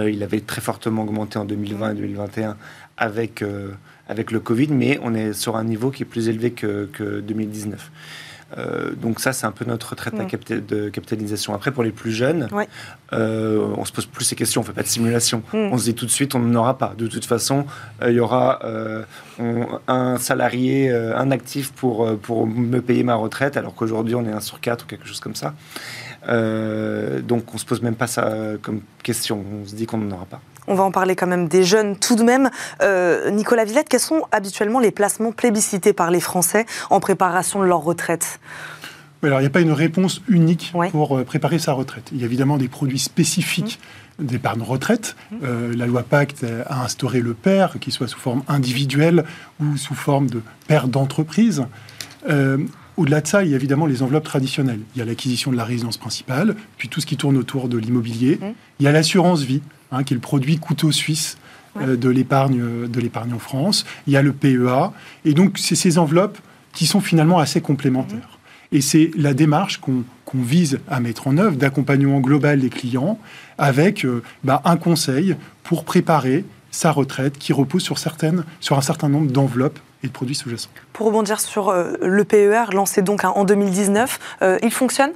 il 0.07 0.23
avait 0.23 0.39
très 0.39 0.61
fortement 0.61 1.03
augmenté 1.03 1.37
en 1.37 1.45
2020 1.45 1.91
et 1.91 1.95
2021 1.95 2.57
avec, 2.97 3.43
avec 4.07 4.31
le 4.31 4.39
Covid, 4.39 4.67
mais 4.67 4.99
on 5.03 5.13
est 5.15 5.33
sur 5.33 5.55
un 5.55 5.63
niveau 5.63 5.91
qui 5.91 6.03
est 6.03 6.07
plus 6.07 6.29
élevé 6.29 6.51
que, 6.51 6.89
que 6.93 7.21
2019. 7.21 7.91
Euh, 8.57 8.91
donc 8.95 9.19
ça, 9.19 9.33
c'est 9.33 9.45
un 9.45 9.51
peu 9.51 9.65
notre 9.65 9.91
retraite 9.91 10.15
de 10.15 10.89
capitalisation. 10.89 11.53
Après, 11.53 11.71
pour 11.71 11.83
les 11.83 11.91
plus 11.91 12.11
jeunes, 12.11 12.47
euh, 13.13 13.67
on 13.77 13.85
se 13.85 13.91
pose 13.91 14.05
plus 14.05 14.25
ces 14.25 14.35
questions, 14.35 14.61
on 14.61 14.63
fait 14.63 14.73
pas 14.73 14.83
de 14.83 14.87
simulation. 14.87 15.43
Mm. 15.53 15.69
On 15.71 15.77
se 15.77 15.85
dit 15.85 15.95
tout 15.95 16.05
de 16.05 16.11
suite, 16.11 16.35
on 16.35 16.39
n'en 16.39 16.59
aura 16.59 16.77
pas. 16.77 16.93
De 16.97 17.07
toute 17.07 17.25
façon, 17.25 17.65
euh, 18.01 18.11
il 18.11 18.15
y 18.15 18.19
aura 18.19 18.59
un 19.87 20.17
salarié, 20.17 20.91
un 20.91 21.31
actif 21.31 21.71
pour, 21.71 22.17
pour 22.19 22.47
me 22.47 22.81
payer 22.81 23.03
ma 23.03 23.15
retraite, 23.15 23.57
alors 23.57 23.73
qu'aujourd'hui, 23.75 24.15
on 24.15 24.25
est 24.25 24.31
un 24.31 24.39
sur 24.39 24.59
quatre 24.59 24.83
ou 24.83 24.87
quelque 24.87 25.07
chose 25.07 25.19
comme 25.19 25.35
ça. 25.35 25.53
donc 26.27 27.53
on 27.53 27.57
se 27.57 27.65
pose 27.65 27.81
même 27.81 27.95
pas 27.95 28.07
ça 28.07 28.31
comme 28.61 28.81
question. 29.01 29.43
On 29.63 29.67
se 29.67 29.75
dit 29.75 29.85
qu'on 29.85 29.97
n'en 29.97 30.15
aura 30.15 30.25
pas. 30.25 30.41
On 30.67 30.75
va 30.75 30.83
en 30.83 30.91
parler 30.91 31.15
quand 31.15 31.27
même 31.27 31.47
des 31.47 31.63
jeunes 31.63 31.97
tout 31.97 32.15
de 32.15 32.23
même. 32.23 32.49
Euh, 32.81 33.29
Nicolas 33.29 33.65
Villette, 33.65 33.89
quels 33.89 33.99
sont 33.99 34.23
habituellement 34.31 34.79
les 34.79 34.91
placements 34.91 35.31
plébiscités 35.31 35.93
par 35.93 36.11
les 36.11 36.19
Français 36.19 36.65
en 36.89 36.99
préparation 36.99 37.61
de 37.61 37.65
leur 37.65 37.83
retraite? 37.83 38.39
Alors, 39.21 39.39
il 39.39 39.43
n'y 39.43 39.47
a 39.47 39.51
pas 39.51 39.61
une 39.61 39.71
réponse 39.71 40.21
unique 40.27 40.73
pour 40.91 41.17
euh, 41.17 41.23
préparer 41.23 41.57
sa 41.57 41.71
retraite. 41.71 42.09
Il 42.11 42.19
y 42.19 42.23
a 42.23 42.25
évidemment 42.25 42.57
des 42.57 42.67
produits 42.67 42.99
spécifiques 42.99 43.79
mmh. 44.19 44.25
d'épargne 44.25 44.61
retraite. 44.61 45.15
Mmh. 45.31 45.35
Euh, 45.43 45.73
la 45.75 45.85
loi 45.85 46.03
Pacte 46.03 46.45
a 46.67 46.83
instauré 46.83 47.21
le 47.21 47.33
PER, 47.33 47.67
qu'il 47.79 47.93
soit 47.93 48.09
sous 48.09 48.19
forme 48.19 48.43
individuelle 48.49 49.23
ou 49.61 49.77
sous 49.77 49.95
forme 49.95 50.29
de 50.29 50.41
PER 50.67 50.87
d'entreprise. 50.87 51.63
Au-delà 52.97 53.21
de 53.21 53.27
ça, 53.27 53.43
il 53.43 53.49
y 53.49 53.53
a 53.53 53.55
évidemment 53.55 53.85
les 53.85 54.03
enveloppes 54.03 54.23
traditionnelles. 54.23 54.81
Il 54.95 54.99
y 54.99 55.01
a 55.01 55.05
l'acquisition 55.05 55.51
de 55.51 55.57
la 55.57 55.65
résidence 55.65 55.97
principale, 55.97 56.55
puis 56.77 56.89
tout 56.89 57.01
ce 57.01 57.05
qui 57.05 57.17
tourne 57.17 57.37
autour 57.37 57.67
de 57.67 57.77
l'immobilier. 57.77 58.37
Mmh. 58.39 58.45
Il 58.79 58.85
y 58.85 58.87
a 58.87 58.91
l'assurance 58.91 59.41
vie, 59.41 59.61
hein, 59.91 60.03
qui 60.03 60.13
est 60.13 60.15
le 60.15 60.21
produit 60.21 60.57
couteau 60.57 60.91
suisse 60.91 61.37
euh, 61.81 61.95
de 61.95 62.09
l'épargne 62.09 62.87
de 62.87 62.99
l'épargne 62.99 63.33
en 63.33 63.39
France. 63.39 63.85
Il 64.05 64.13
y 64.13 64.17
a 64.17 64.21
le 64.21 64.31
PEA. 64.31 64.91
Et 65.25 65.33
donc, 65.33 65.57
c'est 65.57 65.75
ces 65.75 65.97
enveloppes 65.97 66.37
qui 66.71 66.85
sont 66.85 67.01
finalement 67.01 67.39
assez 67.39 67.61
complémentaires. 67.61 68.17
Mmh. 68.71 68.75
Et 68.75 68.81
c'est 68.81 69.11
la 69.15 69.33
démarche 69.33 69.79
qu'on 69.79 70.03
vise 70.33 70.79
à 70.89 70.99
mettre 70.99 71.27
en 71.27 71.37
œuvre 71.37 71.55
d'accompagnement 71.57 72.19
global 72.19 72.59
des 72.59 72.69
clients 72.69 73.19
avec 73.59 74.03
euh, 74.03 74.23
bah, 74.43 74.61
un 74.65 74.77
conseil 74.77 75.35
pour 75.63 75.85
préparer 75.85 76.43
sa 76.71 76.91
retraite 76.91 77.37
qui 77.37 77.53
repose 77.53 77.83
sur, 77.83 77.99
certaines, 77.99 78.43
sur 78.59 78.77
un 78.77 78.81
certain 78.81 79.09
nombre 79.09 79.31
d'enveloppes 79.31 79.79
et 80.03 80.07
de 80.07 80.11
produits 80.11 80.35
sous-jacents. 80.35 80.69
Pour 80.91 81.07
rebondir 81.07 81.39
sur 81.39 81.69
euh, 81.69 81.93
le 82.01 82.23
PER, 82.23 82.73
lancé 82.73 83.01
donc 83.01 83.23
en 83.23 83.43
2019, 83.43 84.19
euh, 84.41 84.59
il 84.61 84.71
fonctionne? 84.71 85.11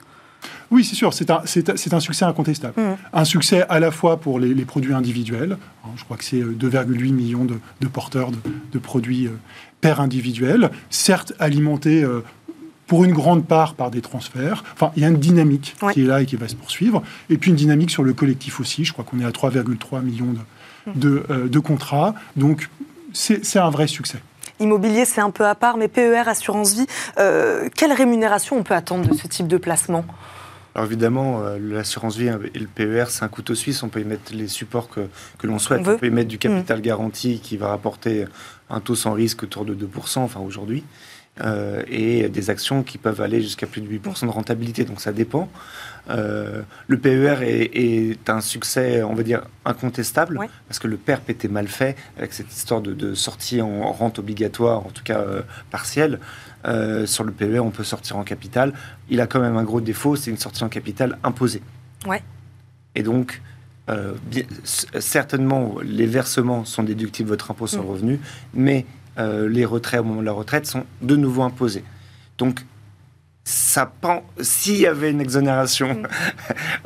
Oui, 0.69 0.83
c'est 0.83 0.95
sûr, 0.95 1.13
c'est 1.13 1.29
un, 1.29 1.41
un, 1.43 1.99
succès 1.99 2.25
incontestable. 2.25 2.79
Mmh. 2.79 2.97
Un 3.13 3.25
succès 3.25 3.65
à 3.69 3.79
la 3.79 3.91
fois 3.91 4.19
pour 4.19 4.39
les, 4.39 4.53
produits 4.65 4.93
individuels, 4.93 5.57
hein, 5.85 5.89
je 5.95 6.03
crois 6.03 6.17
que 6.17 6.23
c'est 6.23 6.41
2,8 6.41 6.75
euh, 6.75 7.13
millions 7.13 7.45
de, 7.45 7.87
porteurs 7.87 8.31
de, 8.31 8.79
produits 8.79 9.29
per 9.81 9.99
individuel, 9.99 10.69
certes 10.89 11.33
alimentés 11.39 12.05
pour 12.85 13.03
une 13.03 13.13
grande 13.13 13.45
part 13.45 13.75
par 13.75 13.91
des 13.91 14.01
transferts. 14.01 14.63
Enfin, 14.73 14.91
il 14.95 15.03
y 15.03 15.05
a 15.05 15.09
une 15.09 15.19
dynamique 15.19 15.75
qui 15.93 16.01
est 16.01 16.05
là 16.05 16.21
et 16.21 16.25
qui 16.25 16.35
va 16.35 16.47
se 16.47 16.55
poursuivre. 16.55 17.01
Et 17.29 17.37
puis 17.37 17.49
une 17.49 17.57
dynamique 17.57 17.89
sur 17.89 18.03
le 18.03 18.13
collectif 18.13 18.59
aussi, 18.59 18.85
je 18.85 18.93
crois 18.93 19.05
qu'on 19.05 19.19
est 19.19 19.25
à 19.25 19.31
3,3 19.31 20.01
millions 20.01 20.33
de, 20.95 21.23
mmh. 21.29 21.49
de 21.49 21.59
contrats. 21.59 22.13
Donc, 22.35 22.69
c'est 23.13 23.59
un 23.59 23.69
vrai 23.69 23.87
succès. 23.87 24.19
Immobilier, 24.59 25.05
c'est 25.05 25.21
un 25.21 25.31
peu 25.31 25.45
à 25.45 25.55
part, 25.55 25.77
mais 25.77 25.87
PER, 25.87 26.23
assurance 26.27 26.73
vie, 26.73 26.87
euh, 27.19 27.69
quelle 27.75 27.93
rémunération 27.93 28.57
on 28.57 28.63
peut 28.63 28.73
attendre 28.73 29.07
de 29.07 29.13
ce 29.13 29.27
type 29.27 29.47
de 29.47 29.57
placement? 29.57 30.05
Alors 30.75 30.85
évidemment, 30.85 31.41
euh, 31.41 31.57
l'assurance 31.59 32.17
vie 32.17 32.27
et 32.27 32.59
le 32.59 32.67
PER, 32.67 33.05
c'est 33.09 33.23
un 33.23 33.29
couteau 33.29 33.55
suisse. 33.55 33.81
On 33.81 33.89
peut 33.89 33.99
y 33.99 34.05
mettre 34.05 34.31
les 34.33 34.47
supports 34.47 34.89
que, 34.89 35.07
que 35.39 35.47
l'on 35.47 35.57
souhaite. 35.57 35.81
On, 35.87 35.97
peut 35.97 36.05
y 36.05 36.11
mettre 36.11 36.29
du 36.29 36.37
capital 36.37 36.77
mm. 36.77 36.81
garanti 36.81 37.39
qui 37.39 37.57
va 37.57 37.69
rapporter 37.69 38.25
un 38.69 38.79
taux 38.79 38.93
sans 38.93 39.13
risque 39.13 39.43
autour 39.43 39.65
de 39.65 39.73
2%, 39.73 40.19
enfin 40.19 40.39
aujourd'hui. 40.39 40.83
Euh, 41.41 41.83
et 41.87 42.29
des 42.29 42.49
actions 42.49 42.81
qui 42.81 42.97
peuvent 42.97 43.21
aller 43.21 43.41
jusqu'à 43.41 43.67
plus 43.67 43.81
de 43.81 43.87
8% 43.87 44.25
de 44.25 44.31
rentabilité. 44.31 44.85
Donc 44.85 44.99
ça 44.99 45.11
dépend. 45.11 45.49
Euh, 46.09 46.61
le 46.87 46.97
PER 46.97 47.35
est, 47.43 48.29
un 48.29 48.41
succès, 48.41 49.03
on 49.03 49.13
va 49.13 49.23
dire, 49.23 49.43
incontestable, 49.65 50.39
parce 50.67 50.79
que 50.79 50.87
le 50.87 50.97
PERP 50.97 51.29
était 51.29 51.47
mal 51.47 51.67
fait, 51.67 51.95
avec 52.17 52.33
cette 52.33 52.51
histoire 52.51 52.81
de, 52.81 53.13
sortie 53.13 53.61
en 53.61 53.91
rente 53.91 54.19
obligatoire, 54.19 54.85
en 54.85 54.89
tout 54.89 55.03
cas 55.03 55.19
euh, 55.19 55.41
partielle. 55.69 56.19
Sur 57.05 57.23
le 57.23 57.31
PER, 57.31 57.59
on 57.59 57.69
peut 57.69 57.85
sortir 57.85 58.17
en 58.17 58.23
capital. 58.23 58.73
Il 59.09 59.21
a 59.21 59.27
quand 59.27 59.39
même 59.39 59.55
un 59.55 59.63
gros 59.63 59.79
défaut, 59.79 60.17
c'est 60.17 60.31
une 60.31 60.37
sortie 60.37 60.65
en 60.65 60.69
capital 60.69 61.17
imposée. 61.23 61.61
Ouais. 62.05 62.21
Et 62.93 63.03
donc, 63.03 63.41
certainement, 64.63 65.75
les 65.81 66.07
versements 66.07 66.65
sont 66.65 66.83
déductibles 66.83 67.29
de 67.29 67.33
votre 67.33 67.51
impôt 67.51 67.67
sur 67.67 67.83
le 67.83 67.87
mm. 67.87 67.91
revenu, 67.91 68.19
mais 68.53 68.85
les 69.17 69.65
retraits 69.65 70.01
au 70.01 70.03
moment 70.03 70.21
de 70.21 70.25
la 70.25 70.31
retraite 70.31 70.65
sont 70.65 70.85
de 71.01 71.15
nouveau 71.15 71.43
imposés. 71.43 71.83
Donc, 72.37 72.65
ça 73.47 73.89
s'il 74.41 74.75
y 74.75 74.85
avait 74.85 75.09
une 75.09 75.21
exonération 75.21 75.93
mm. 75.93 76.07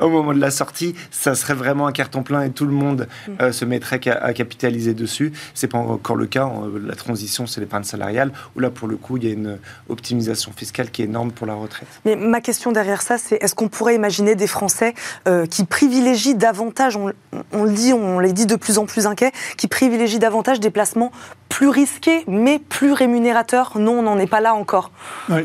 au 0.00 0.08
moment 0.08 0.32
de 0.32 0.38
la 0.38 0.52
sortie, 0.52 0.94
ça 1.10 1.34
serait 1.34 1.54
vraiment 1.54 1.88
un 1.88 1.92
carton 1.92 2.22
plein 2.22 2.42
et 2.42 2.50
tout 2.50 2.66
le 2.66 2.72
monde 2.72 3.08
mm. 3.26 3.32
euh, 3.40 3.52
se 3.52 3.64
mettrait 3.64 4.00
à 4.08 4.32
capitaliser 4.32 4.94
dessus. 4.94 5.32
C'est 5.54 5.66
pas 5.66 5.78
encore 5.78 6.16
le 6.16 6.26
cas. 6.26 6.48
La 6.84 6.94
transition, 6.94 7.46
c'est 7.46 7.60
l'épargne 7.60 7.82
salariale, 7.82 8.32
où 8.54 8.60
là, 8.60 8.70
pour 8.70 8.86
le 8.86 8.96
coup, 8.96 9.16
il 9.16 9.24
y 9.24 9.26
a 9.26 9.32
une 9.32 9.58
optimisation 9.88 10.52
fiscale 10.52 10.90
qui 10.90 11.02
est 11.02 11.06
énorme 11.06 11.32
pour 11.32 11.46
la 11.46 11.54
retraite. 11.54 11.88
Mais 12.04 12.14
ma 12.14 12.40
question 12.40 12.70
derrière 12.70 13.02
ça, 13.02 13.18
c'est 13.18 13.42
est-ce 13.42 13.54
qu'on 13.54 13.68
pourrait 13.68 13.96
imaginer 13.96 14.36
des 14.36 14.46
Français 14.46 14.94
euh, 15.26 15.46
qui 15.46 15.64
privilégient 15.64 16.34
davantage, 16.34 16.96
on, 16.96 17.12
on, 17.52 17.64
le 17.64 17.72
dit, 17.72 17.92
on 17.92 18.20
les 18.20 18.32
dit 18.32 18.46
de 18.46 18.56
plus 18.56 18.78
en 18.78 18.86
plus 18.86 19.06
inquiets, 19.06 19.32
qui 19.56 19.66
privilégient 19.66 20.20
davantage 20.20 20.60
des 20.60 20.70
placements 20.70 21.10
plus 21.48 21.68
risqués, 21.68 22.24
mais 22.28 22.58
plus 22.58 22.92
rémunérateurs? 22.92 23.78
Non, 23.78 23.98
on 23.98 24.02
n'en 24.02 24.18
est 24.18 24.26
pas 24.26 24.40
là 24.40 24.54
encore. 24.54 24.90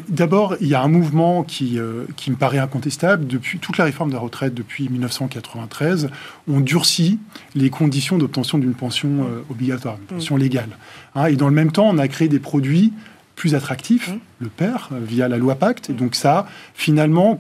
D'abord, 0.08 0.56
il 0.62 0.68
y 0.68 0.76
a 0.76 0.82
un 0.82 0.88
mouvement 0.88 1.07
qui, 1.48 1.80
euh, 1.80 2.06
qui 2.16 2.32
me 2.32 2.36
paraît 2.36 2.58
incontestable. 2.58 3.28
Depuis 3.28 3.60
toute 3.60 3.78
la 3.78 3.86
réforme 3.86 4.10
de 4.10 4.16
la 4.16 4.20
retraite 4.20 4.54
depuis 4.54 4.90
1993, 4.90 6.10
on 6.48 6.60
durcit 6.60 7.20
les 7.56 7.70
conditions 7.70 8.18
d'obtention 8.18 8.58
d'une 8.58 8.74
pension 8.74 9.24
euh, 9.24 9.42
obligatoire, 9.50 9.98
une 10.00 10.18
pension 10.18 10.36
mm. 10.36 10.40
légale. 10.40 10.70
Hein, 11.16 11.26
et 11.28 11.36
dans 11.36 11.48
le 11.48 11.56
même 11.56 11.72
temps, 11.72 11.88
on 11.90 11.98
a 11.98 12.08
créé 12.08 12.28
des 12.28 12.40
produits 12.40 12.94
plus 13.36 13.56
attractifs, 13.56 14.10
mm. 14.10 14.20
le 14.40 14.50
PER, 14.50 14.90
euh, 14.92 15.00
via 15.02 15.28
la 15.28 15.38
loi 15.38 15.56
Pacte. 15.56 15.90
Et 15.90 15.94
donc 15.94 16.16
ça, 16.16 16.48
finalement, 16.74 17.40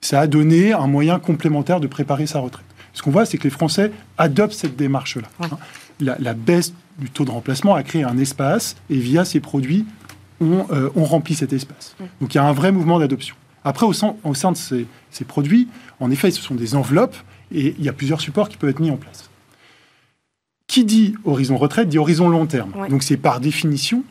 ça 0.00 0.20
a 0.20 0.26
donné 0.26 0.72
un 0.72 0.86
moyen 0.86 1.18
complémentaire 1.18 1.80
de 1.80 1.86
préparer 1.86 2.26
sa 2.26 2.40
retraite. 2.40 2.66
Ce 2.92 3.02
qu'on 3.02 3.10
voit, 3.10 3.24
c'est 3.24 3.38
que 3.38 3.44
les 3.44 3.50
Français 3.50 3.92
adoptent 4.18 4.54
cette 4.54 4.76
démarche-là. 4.76 5.28
Hein. 5.40 5.58
La, 6.00 6.16
la, 6.18 6.34
baisse 6.34 6.72
du 6.98 7.10
taux 7.10 7.24
de 7.24 7.30
remplacement 7.30 7.74
a 7.74 7.82
créé 7.82 8.04
un 8.04 8.18
espace 8.18 8.76
et 8.88 8.96
via 8.96 9.24
ces 9.24 9.38
produits, 9.38 9.84
on, 10.40 10.66
euh, 10.70 10.90
remplit 10.96 11.34
cet 11.34 11.52
espace. 11.52 11.96
Mm. 11.98 12.04
Donc 12.20 12.34
il 12.34 12.36
y 12.36 12.40
a 12.40 12.44
un 12.44 12.52
vrai 12.52 12.72
mouvement 12.72 12.98
d'adoption. 12.98 13.34
Après, 13.64 13.84
au 13.84 13.92
sein, 13.92 14.16
au 14.24 14.34
sein 14.34 14.52
de 14.52 14.56
ces, 14.56 14.86
ces, 15.10 15.24
produits, 15.24 15.68
en 16.00 16.10
effet, 16.10 16.30
ce 16.30 16.40
sont 16.40 16.54
des 16.54 16.74
enveloppes 16.74 17.16
et 17.52 17.74
il 17.78 17.84
y 17.84 17.88
a 17.88 17.92
plusieurs 17.92 18.20
supports 18.20 18.48
qui 18.48 18.56
peuvent 18.56 18.70
être 18.70 18.80
mis 18.80 18.90
en 18.90 18.96
place. 18.96 19.28
Qui 20.66 20.84
dit 20.84 21.14
horizon 21.24 21.56
retraite 21.56 21.88
dit 21.88 21.98
horizon 21.98 22.28
long 22.28 22.46
terme. 22.46 22.72
Donc 22.88 23.02
c'est 23.02 23.16
par 23.16 23.40
définition 23.40 24.04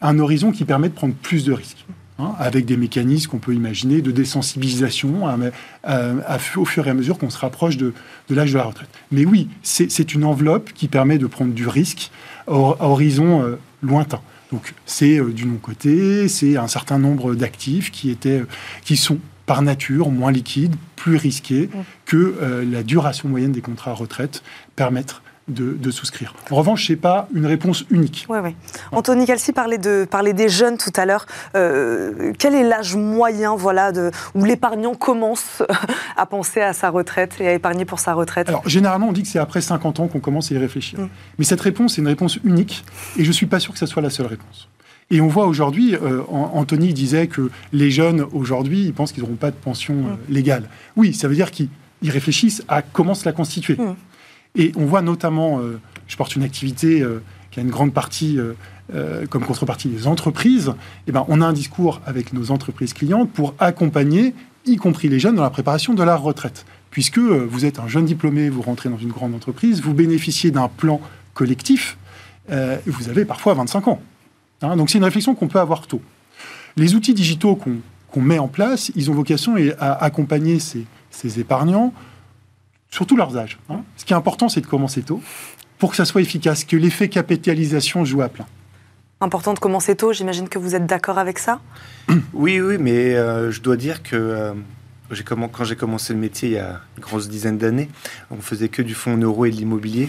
un 0.00 0.18
horizon 0.18 0.50
qui 0.50 0.64
permet 0.64 0.88
de 0.88 0.94
prendre 0.94 1.14
plus 1.14 1.44
de 1.44 1.52
risques. 1.52 1.86
Hein, 2.20 2.34
avec 2.38 2.66
des 2.66 2.76
mécanismes 2.76 3.30
qu'on 3.30 3.38
peut 3.38 3.54
imaginer 3.54 4.02
de 4.02 4.10
désensibilisation 4.10 5.26
au 6.56 6.64
fur 6.66 6.86
et 6.86 6.90
à 6.90 6.94
mesure 6.94 7.16
qu'on 7.16 7.30
se 7.30 7.38
rapproche 7.38 7.78
de, 7.78 7.94
l'âge 8.28 8.52
de 8.52 8.58
la 8.58 8.64
retraite. 8.64 8.90
Mais 9.10 9.24
oui, 9.24 9.48
c'est 9.62 10.12
une 10.12 10.24
enveloppe 10.24 10.72
qui 10.74 10.88
permet 10.88 11.16
de 11.16 11.26
prendre 11.26 11.54
du 11.54 11.66
risque 11.66 12.10
à, 12.46 12.52
horizon 12.52 13.42
euh, 13.42 13.58
lointain. 13.82 14.20
Donc 14.52 14.74
c'est 14.86 15.18
euh, 15.18 15.32
du 15.32 15.46
non-côté, 15.46 16.28
c'est 16.28 16.56
un 16.56 16.68
certain 16.68 16.98
nombre 16.98 17.34
d'actifs 17.34 17.90
qui, 17.90 18.10
étaient, 18.10 18.42
qui 18.84 18.96
sont 18.96 19.18
par 19.46 19.62
nature 19.62 20.10
moins 20.10 20.32
liquides, 20.32 20.76
plus 20.96 21.16
risqués 21.16 21.66
mmh. 21.72 21.78
que 22.06 22.36
euh, 22.40 22.64
la 22.64 22.82
duration 22.82 23.28
moyenne 23.28 23.52
des 23.52 23.60
contrats 23.60 23.92
à 23.92 23.94
retraite 23.94 24.42
permettent 24.76 25.20
de, 25.50 25.90
souscrire. 25.90 26.34
En 26.50 26.56
revanche, 26.56 26.86
ce 26.86 26.92
n'est 26.92 26.98
pas 26.98 27.28
une 27.34 27.46
réponse 27.46 27.84
unique. 27.90 28.26
Oui, 28.28 28.38
oui. 28.42 28.54
Anthony 28.92 29.26
Calci 29.26 29.52
parlait, 29.52 29.78
de, 29.78 30.06
parlait 30.08 30.32
des 30.32 30.48
jeunes 30.48 30.78
tout 30.78 30.92
à 30.96 31.04
l'heure. 31.04 31.26
Euh, 31.56 32.32
quel 32.38 32.54
est 32.54 32.62
l'âge 32.62 32.96
moyen 32.96 33.56
voilà, 33.56 33.92
de, 33.92 34.10
où 34.34 34.44
l'épargnant 34.44 34.94
commence 34.94 35.62
à 36.16 36.26
penser 36.26 36.60
à 36.60 36.72
sa 36.72 36.90
retraite 36.90 37.36
et 37.40 37.48
à 37.48 37.54
épargner 37.54 37.84
pour 37.84 37.98
sa 37.98 38.14
retraite? 38.14 38.48
Alors, 38.48 38.68
généralement, 38.68 39.08
on 39.08 39.12
dit 39.12 39.22
que 39.22 39.28
c'est 39.28 39.38
après 39.38 39.60
50 39.60 40.00
ans 40.00 40.08
qu'on 40.08 40.20
commence 40.20 40.52
à 40.52 40.54
y 40.54 40.58
réfléchir. 40.58 41.00
Mm. 41.00 41.08
Mais 41.38 41.44
cette 41.44 41.60
réponse, 41.60 41.94
c'est 41.94 42.00
une 42.00 42.08
réponse 42.08 42.38
unique 42.44 42.84
et 43.16 43.24
je 43.24 43.28
ne 43.28 43.32
suis 43.32 43.46
pas 43.46 43.60
sûr 43.60 43.72
que 43.72 43.78
ce 43.78 43.86
soit 43.86 44.02
la 44.02 44.10
seule 44.10 44.26
réponse. 44.26 44.68
Et 45.10 45.20
on 45.20 45.26
voit 45.26 45.46
aujourd'hui, 45.46 45.96
euh, 45.96 46.22
Anthony 46.28 46.94
disait 46.94 47.26
que 47.26 47.50
les 47.72 47.90
jeunes 47.90 48.24
aujourd'hui, 48.32 48.84
ils 48.84 48.94
pensent 48.94 49.10
qu'ils 49.10 49.24
n'auront 49.24 49.34
pas 49.34 49.50
de 49.50 49.56
pension 49.56 49.94
mm. 49.94 50.06
euh, 50.06 50.16
légale. 50.28 50.68
Oui, 50.96 51.12
ça 51.14 51.26
veut 51.26 51.34
dire 51.34 51.50
qu'ils 51.50 51.68
réfléchissent 52.04 52.62
à 52.68 52.82
comment 52.82 53.14
se 53.14 53.24
la 53.24 53.32
constituer. 53.32 53.74
Mm. 53.74 53.96
Et 54.56 54.72
on 54.76 54.84
voit 54.84 55.02
notamment, 55.02 55.60
euh, 55.60 55.80
je 56.06 56.16
porte 56.16 56.36
une 56.36 56.42
activité 56.42 57.00
euh, 57.00 57.22
qui 57.50 57.60
a 57.60 57.62
une 57.62 57.70
grande 57.70 57.92
partie 57.92 58.38
euh, 58.38 59.26
comme 59.26 59.44
contrepartie 59.44 59.88
des 59.88 60.06
entreprises, 60.06 60.72
eh 61.06 61.12
ben, 61.12 61.24
on 61.28 61.40
a 61.40 61.46
un 61.46 61.52
discours 61.52 62.00
avec 62.06 62.32
nos 62.32 62.50
entreprises 62.50 62.92
clientes 62.92 63.30
pour 63.30 63.54
accompagner, 63.58 64.34
y 64.66 64.76
compris 64.76 65.08
les 65.08 65.20
jeunes, 65.20 65.36
dans 65.36 65.42
la 65.42 65.50
préparation 65.50 65.94
de 65.94 66.02
la 66.02 66.16
retraite. 66.16 66.64
Puisque 66.90 67.18
vous 67.18 67.64
êtes 67.64 67.78
un 67.78 67.86
jeune 67.86 68.04
diplômé, 68.04 68.50
vous 68.50 68.62
rentrez 68.62 68.88
dans 68.88 68.98
une 68.98 69.10
grande 69.10 69.34
entreprise, 69.34 69.80
vous 69.80 69.94
bénéficiez 69.94 70.50
d'un 70.50 70.66
plan 70.66 71.00
collectif, 71.34 71.96
vous 72.48 73.08
avez 73.08 73.24
parfois 73.24 73.54
25 73.54 73.86
ans. 73.86 74.02
Hein. 74.62 74.76
donc 74.76 74.90
c'est 74.90 74.98
une 74.98 75.04
réflexion 75.04 75.36
qu'on 75.36 75.46
peut 75.46 75.60
avoir 75.60 75.86
tôt. 75.86 76.02
Les 76.76 76.96
outils 76.96 77.14
digitaux 77.14 77.54
qu'on 77.54 78.20
met 78.20 78.40
en 78.40 78.48
place, 78.48 78.90
ils 78.96 79.08
ont 79.08 79.14
vocation 79.14 79.54
à 79.78 80.04
accompagner 80.04 80.58
ces 80.58 81.38
épargnants 81.38 81.94
surtout 82.90 83.16
leurs 83.16 83.36
âges. 83.36 83.58
Hein. 83.68 83.82
Ce 83.96 84.04
qui 84.04 84.12
est 84.12 84.16
important, 84.16 84.48
c'est 84.48 84.60
de 84.60 84.66
commencer 84.66 85.02
tôt 85.02 85.20
pour 85.78 85.90
que 85.90 85.96
ça 85.96 86.04
soit 86.04 86.20
efficace, 86.20 86.64
que 86.64 86.76
l'effet 86.76 87.08
capitalisation 87.08 88.04
joue 88.04 88.20
à 88.22 88.28
plein. 88.28 88.46
Important 89.22 89.54
de 89.54 89.58
commencer 89.58 89.96
tôt, 89.96 90.12
j'imagine 90.12 90.48
que 90.48 90.58
vous 90.58 90.74
êtes 90.74 90.86
d'accord 90.86 91.18
avec 91.18 91.38
ça? 91.38 91.60
Oui, 92.32 92.60
oui, 92.60 92.78
mais 92.78 93.14
euh, 93.14 93.50
je 93.50 93.60
dois 93.60 93.76
dire 93.76 94.02
que 94.02 94.16
euh, 94.16 94.52
quand 95.24 95.64
j'ai 95.64 95.76
commencé 95.76 96.12
le 96.12 96.18
métier 96.18 96.48
il 96.48 96.54
y 96.54 96.58
a 96.58 96.80
une 96.96 97.02
grosse 97.02 97.28
dizaine 97.28 97.58
d'années, 97.58 97.88
on 98.30 98.40
faisait 98.40 98.68
que 98.68 98.82
du 98.82 98.94
fonds 98.94 99.14
en 99.14 99.18
euros 99.18 99.44
et 99.44 99.50
de 99.50 99.56
l'immobilier. 99.56 100.08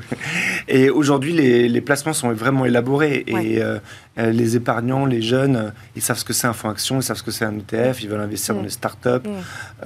et 0.68 0.90
aujourd'hui, 0.90 1.32
les, 1.32 1.80
placements 1.80 2.12
sont 2.12 2.32
vraiment 2.32 2.64
élaborés. 2.64 3.24
Et 3.26 3.62
euh, 3.62 3.78
euh, 4.18 4.30
les 4.30 4.56
épargnants, 4.56 5.06
les 5.06 5.22
jeunes, 5.22 5.72
ils 5.94 6.02
savent 6.02 6.18
ce 6.18 6.24
que 6.24 6.32
c'est 6.32 6.46
un 6.46 6.52
fonds 6.52 6.70
action, 6.70 6.98
ils 6.98 7.02
savent 7.02 7.16
ce 7.16 7.22
que 7.22 7.30
c'est 7.30 7.44
un 7.44 7.56
ETF, 7.56 8.02
ils 8.02 8.08
veulent 8.08 8.20
investir 8.20 8.54
dans 8.54 8.60
mm. 8.60 8.64
les 8.64 8.70
startups, 8.70 9.08
mm. 9.08 9.32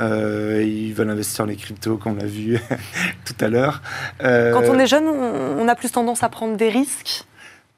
euh, 0.00 0.62
ils 0.64 0.92
veulent 0.92 1.10
investir 1.10 1.44
dans 1.44 1.50
les 1.50 1.56
cryptos, 1.56 1.96
comme 1.96 2.12
on 2.12 2.16
l'a 2.16 2.26
vu 2.26 2.58
tout 3.24 3.44
à 3.44 3.48
l'heure. 3.48 3.82
Quand 4.20 4.62
on 4.68 4.78
est 4.78 4.86
jeune, 4.86 5.06
on, 5.06 5.68
a 5.68 5.74
plus 5.74 5.92
tendance 5.92 6.22
à 6.22 6.28
prendre 6.28 6.56
des 6.56 6.68
risques 6.68 7.24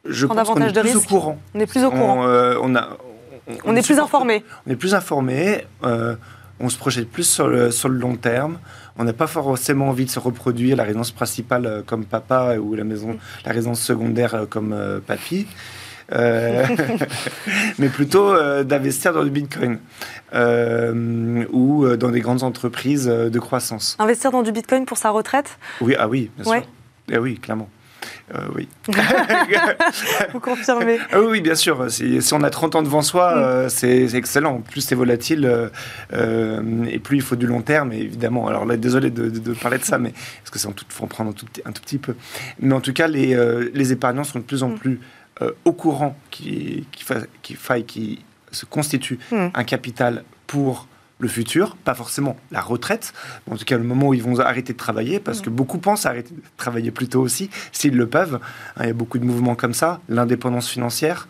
Je 0.04 0.26
pense 0.26 0.48
qu'on 0.48 0.60
est 0.60 0.72
plus 0.72 0.96
au 0.96 1.00
courant. 1.00 1.38
On 1.54 1.60
est 1.60 1.66
plus 1.66 1.84
au 1.84 1.90
courant. 1.90 2.24
On, 2.26 2.74
a, 2.74 2.88
on, 3.64 3.76
est, 3.76 3.82
plus 3.82 3.98
informé. 3.98 4.44
On 4.66 4.70
est 4.70 4.76
plus 4.76 4.94
informé. 4.94 5.66
on 6.60 6.68
se 6.68 6.78
projette 6.78 7.10
plus 7.10 7.28
sur 7.28 7.48
le, 7.48 7.70
sur 7.70 7.88
le 7.88 7.98
long 7.98 8.16
terme 8.16 8.58
on 8.98 9.04
n'a 9.04 9.12
pas 9.12 9.26
forcément 9.26 9.88
envie 9.88 10.04
de 10.04 10.10
se 10.10 10.18
reproduire 10.18 10.76
la 10.76 10.84
résidence 10.84 11.10
principale 11.10 11.66
euh, 11.66 11.82
comme 11.84 12.04
papa 12.04 12.56
ou 12.58 12.74
la 12.74 12.84
maison, 12.84 13.18
la 13.44 13.52
résidence 13.52 13.80
secondaire 13.80 14.34
euh, 14.34 14.46
comme 14.46 14.72
euh, 14.72 15.00
papy. 15.00 15.46
mais 17.78 17.88
plutôt 17.88 18.36
d'investir 18.64 19.14
dans 19.14 19.22
le 19.22 19.30
Bitcoin 19.30 19.78
ou 20.34 21.86
dans 21.96 22.10
des 22.10 22.20
grandes 22.20 22.42
entreprises 22.42 23.06
de 23.06 23.38
croissance. 23.38 23.96
Investir 23.98 24.30
dans 24.30 24.42
du 24.42 24.52
Bitcoin 24.52 24.84
pour 24.84 24.98
sa 24.98 25.08
retraite? 25.08 25.56
Oui, 25.80 25.94
ah 25.98 26.08
oui, 26.08 26.30
bien 26.36 26.44
sûr. 26.44 26.66
Eh 27.10 27.16
oui, 27.16 27.38
clairement. 27.38 27.70
Euh, 28.34 28.48
oui. 28.54 28.68
Vous 30.32 30.40
confirmez 30.40 30.98
ah 31.12 31.20
Oui, 31.20 31.40
bien 31.40 31.54
sûr. 31.54 31.90
Si, 31.90 32.20
on 32.32 32.42
a 32.42 32.50
30 32.50 32.76
ans 32.76 32.82
devant 32.82 33.02
soi, 33.02 33.34
mm. 33.34 33.38
euh, 33.38 33.68
c'est 33.68 34.14
excellent. 34.14 34.60
Plus 34.60 34.80
c'est 34.80 34.94
volatile 34.94 35.70
euh, 36.12 36.84
et 36.88 36.98
plus 36.98 37.18
il 37.18 37.22
faut 37.22 37.36
du 37.36 37.46
long 37.46 37.62
terme, 37.62 37.92
évidemment. 37.92 38.48
Alors 38.48 38.64
là, 38.64 38.76
désolé 38.76 39.10
de, 39.10 39.52
parler 39.54 39.78
de 39.78 39.84
ça, 39.84 39.98
mais 39.98 40.10
parce 40.10 40.50
que 40.50 40.58
c'est 40.58 40.68
en 40.68 40.72
tout, 40.72 40.84
faut 40.88 41.04
en 41.04 41.08
prendre 41.08 41.30
un 41.30 41.34
tout, 41.34 41.46
un 41.64 41.72
tout, 41.72 41.82
petit 41.82 41.98
peu. 41.98 42.14
Mais 42.60 42.74
en 42.74 42.80
tout 42.80 42.92
cas, 42.92 43.08
les, 43.08 43.36
les 43.72 43.92
épargnants 43.92 44.24
sont 44.24 44.38
de 44.38 44.44
plus 44.44 44.62
en 44.62 44.70
mm. 44.70 44.78
plus 44.78 45.00
au 45.64 45.72
courant 45.72 46.16
qu'il 46.30 46.84
qui 46.92 47.54
faille 47.54 47.84
qu'il 47.84 48.18
se 48.50 48.64
constitue 48.64 49.18
mm. 49.30 49.48
un 49.54 49.64
capital 49.64 50.24
pour 50.46 50.86
le 51.22 51.28
futur, 51.28 51.76
pas 51.76 51.94
forcément 51.94 52.36
la 52.50 52.60
retraite, 52.60 53.14
en 53.48 53.56
tout 53.56 53.64
cas 53.64 53.78
le 53.78 53.84
moment 53.84 54.08
où 54.08 54.14
ils 54.14 54.22
vont 54.22 54.40
arrêter 54.40 54.72
de 54.72 54.78
travailler, 54.78 55.20
parce 55.20 55.40
que 55.40 55.50
beaucoup 55.50 55.78
pensent 55.78 56.04
arrêter 56.04 56.34
de 56.34 56.42
travailler 56.56 56.90
plus 56.90 57.06
tôt 57.08 57.20
aussi, 57.20 57.48
s'ils 57.70 57.96
le 57.96 58.08
peuvent. 58.08 58.40
Hein, 58.76 58.80
il 58.80 58.86
y 58.88 58.90
a 58.90 58.92
beaucoup 58.92 59.18
de 59.18 59.24
mouvements 59.24 59.54
comme 59.54 59.72
ça, 59.72 60.00
l'indépendance 60.08 60.68
financière, 60.68 61.28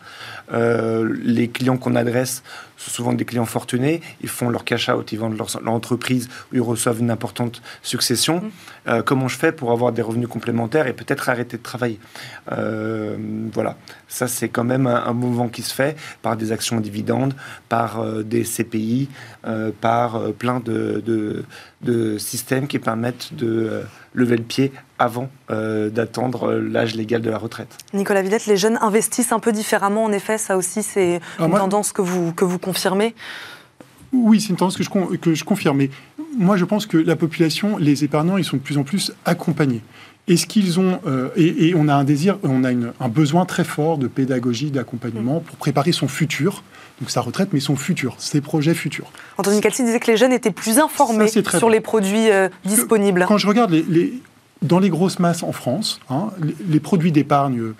euh, 0.51 1.15
les 1.23 1.47
clients 1.47 1.77
qu'on 1.77 1.95
adresse 1.95 2.41
sont 2.83 2.91
souvent 2.91 3.13
des 3.13 3.25
clients 3.25 3.45
fortunés, 3.45 4.01
ils 4.21 4.29
font 4.29 4.49
leur 4.49 4.63
cash 4.63 4.89
out, 4.89 5.11
ils 5.11 5.19
vendent 5.19 5.37
leur, 5.37 5.49
entreprise 5.67 6.29
ils 6.51 6.61
reçoivent 6.61 6.99
une 6.99 7.11
importante 7.11 7.61
succession. 7.81 8.37
Mmh. 8.37 8.51
Euh, 8.87 9.01
comment 9.01 9.27
je 9.27 9.37
fais 9.37 9.51
pour 9.51 9.71
avoir 9.71 9.91
des 9.91 10.01
revenus 10.01 10.27
complémentaires 10.27 10.87
et 10.87 10.93
peut-être 10.93 11.29
arrêter 11.29 11.57
de 11.57 11.63
travailler? 11.63 11.99
Euh, 12.51 13.17
Voilà, 13.53 13.77
ça 14.07 14.27
c'est 14.27 14.49
quand 14.49 14.63
même 14.63 14.87
un, 14.87 15.13
mouvement 15.13 15.47
qui 15.47 15.61
se 15.61 15.73
fait 15.73 15.95
par 16.21 16.35
des 16.35 16.51
actions 16.51 16.79
dividendes, 16.79 17.33
par 17.69 18.03
des 18.23 18.43
CPI, 18.43 19.09
par 19.79 20.31
plein 20.33 20.59
de, 20.59 21.01
de, 21.05 21.45
systèmes 22.17 22.67
qui 22.67 22.79
permettent 22.79 23.33
de 23.33 23.83
lever 24.13 24.37
le 24.37 24.43
pied 24.43 24.71
avant 24.99 25.29
euh, 25.49 25.89
d'attendre 25.89 26.53
l'âge 26.53 26.95
légal 26.95 27.21
de 27.21 27.29
la 27.29 27.37
retraite. 27.37 27.77
Nicolas 27.93 28.21
Villette, 28.21 28.45
les 28.45 28.57
jeunes 28.57 28.77
investissent 28.81 29.31
un 29.31 29.39
peu 29.39 29.51
différemment, 29.51 30.03
en 30.03 30.11
effet, 30.11 30.37
ça 30.37 30.57
aussi 30.57 30.83
c'est 30.83 31.19
une 31.39 31.51
tendance 31.51 31.91
que 31.91 32.01
vous, 32.01 32.33
que 32.33 32.45
vous 32.45 32.59
confirmez 32.59 33.15
Oui, 34.11 34.39
c'est 34.39 34.49
une 34.49 34.55
tendance 34.55 34.77
que 34.77 34.83
je, 34.83 35.17
que 35.17 35.33
je 35.33 35.43
confirme. 35.43 35.77
Mais 35.77 35.89
moi, 36.37 36.57
je 36.57 36.65
pense 36.65 36.85
que 36.85 36.97
la 36.97 37.15
population, 37.15 37.77
les 37.77 38.03
épargnants, 38.03 38.37
ils 38.37 38.45
sont 38.45 38.57
de 38.57 38.61
plus 38.61 38.77
en 38.77 38.83
plus 38.83 39.13
accompagnés. 39.25 39.81
Est-ce 40.27 40.47
qu'ils 40.47 40.79
ont 40.79 41.01
euh, 41.05 41.29
et, 41.35 41.73
on 41.75 41.89
a 41.89 41.95
un 41.95 42.05
désir, 42.05 42.37
on 42.43 42.63
a 42.63 42.69
un 42.71 43.09
besoin 43.09 43.45
très 43.45 43.65
fort 43.65 43.97
de 43.97 44.07
pédagogie, 44.07 44.71
d'accompagnement 44.71 45.41
pour 45.41 45.57
préparer 45.57 45.91
son 45.91 46.07
futur, 46.07 46.63
donc 47.01 47.09
sa 47.09 47.19
retraite, 47.19 47.49
mais 47.51 47.59
son 47.59 47.75
futur, 47.75 48.15
ses 48.19 48.39
projets 48.39 48.73
futurs. 48.73 49.11
Anthony 49.37 49.59
Calci 49.59 49.83
disait 49.83 49.99
que 49.99 50.09
les 50.09 50.15
jeunes 50.15 50.31
étaient 50.31 50.51
plus 50.51 50.79
informés 50.79 51.27
sur 51.27 51.69
les 51.69 51.81
produits 51.81 52.31
euh, 52.31 52.47
disponibles. 52.63 53.25
Quand 53.27 53.37
je 53.37 53.47
regarde 53.47 53.71
les, 53.71 54.13
dans 54.61 54.79
les 54.79 54.89
grosses 54.89 55.19
masses 55.19 55.43
en 55.43 55.51
France, 55.51 55.99
hein, 56.09 56.29
les, 56.69 56.79
produits 56.79 57.11
d'épargne, 57.11 57.73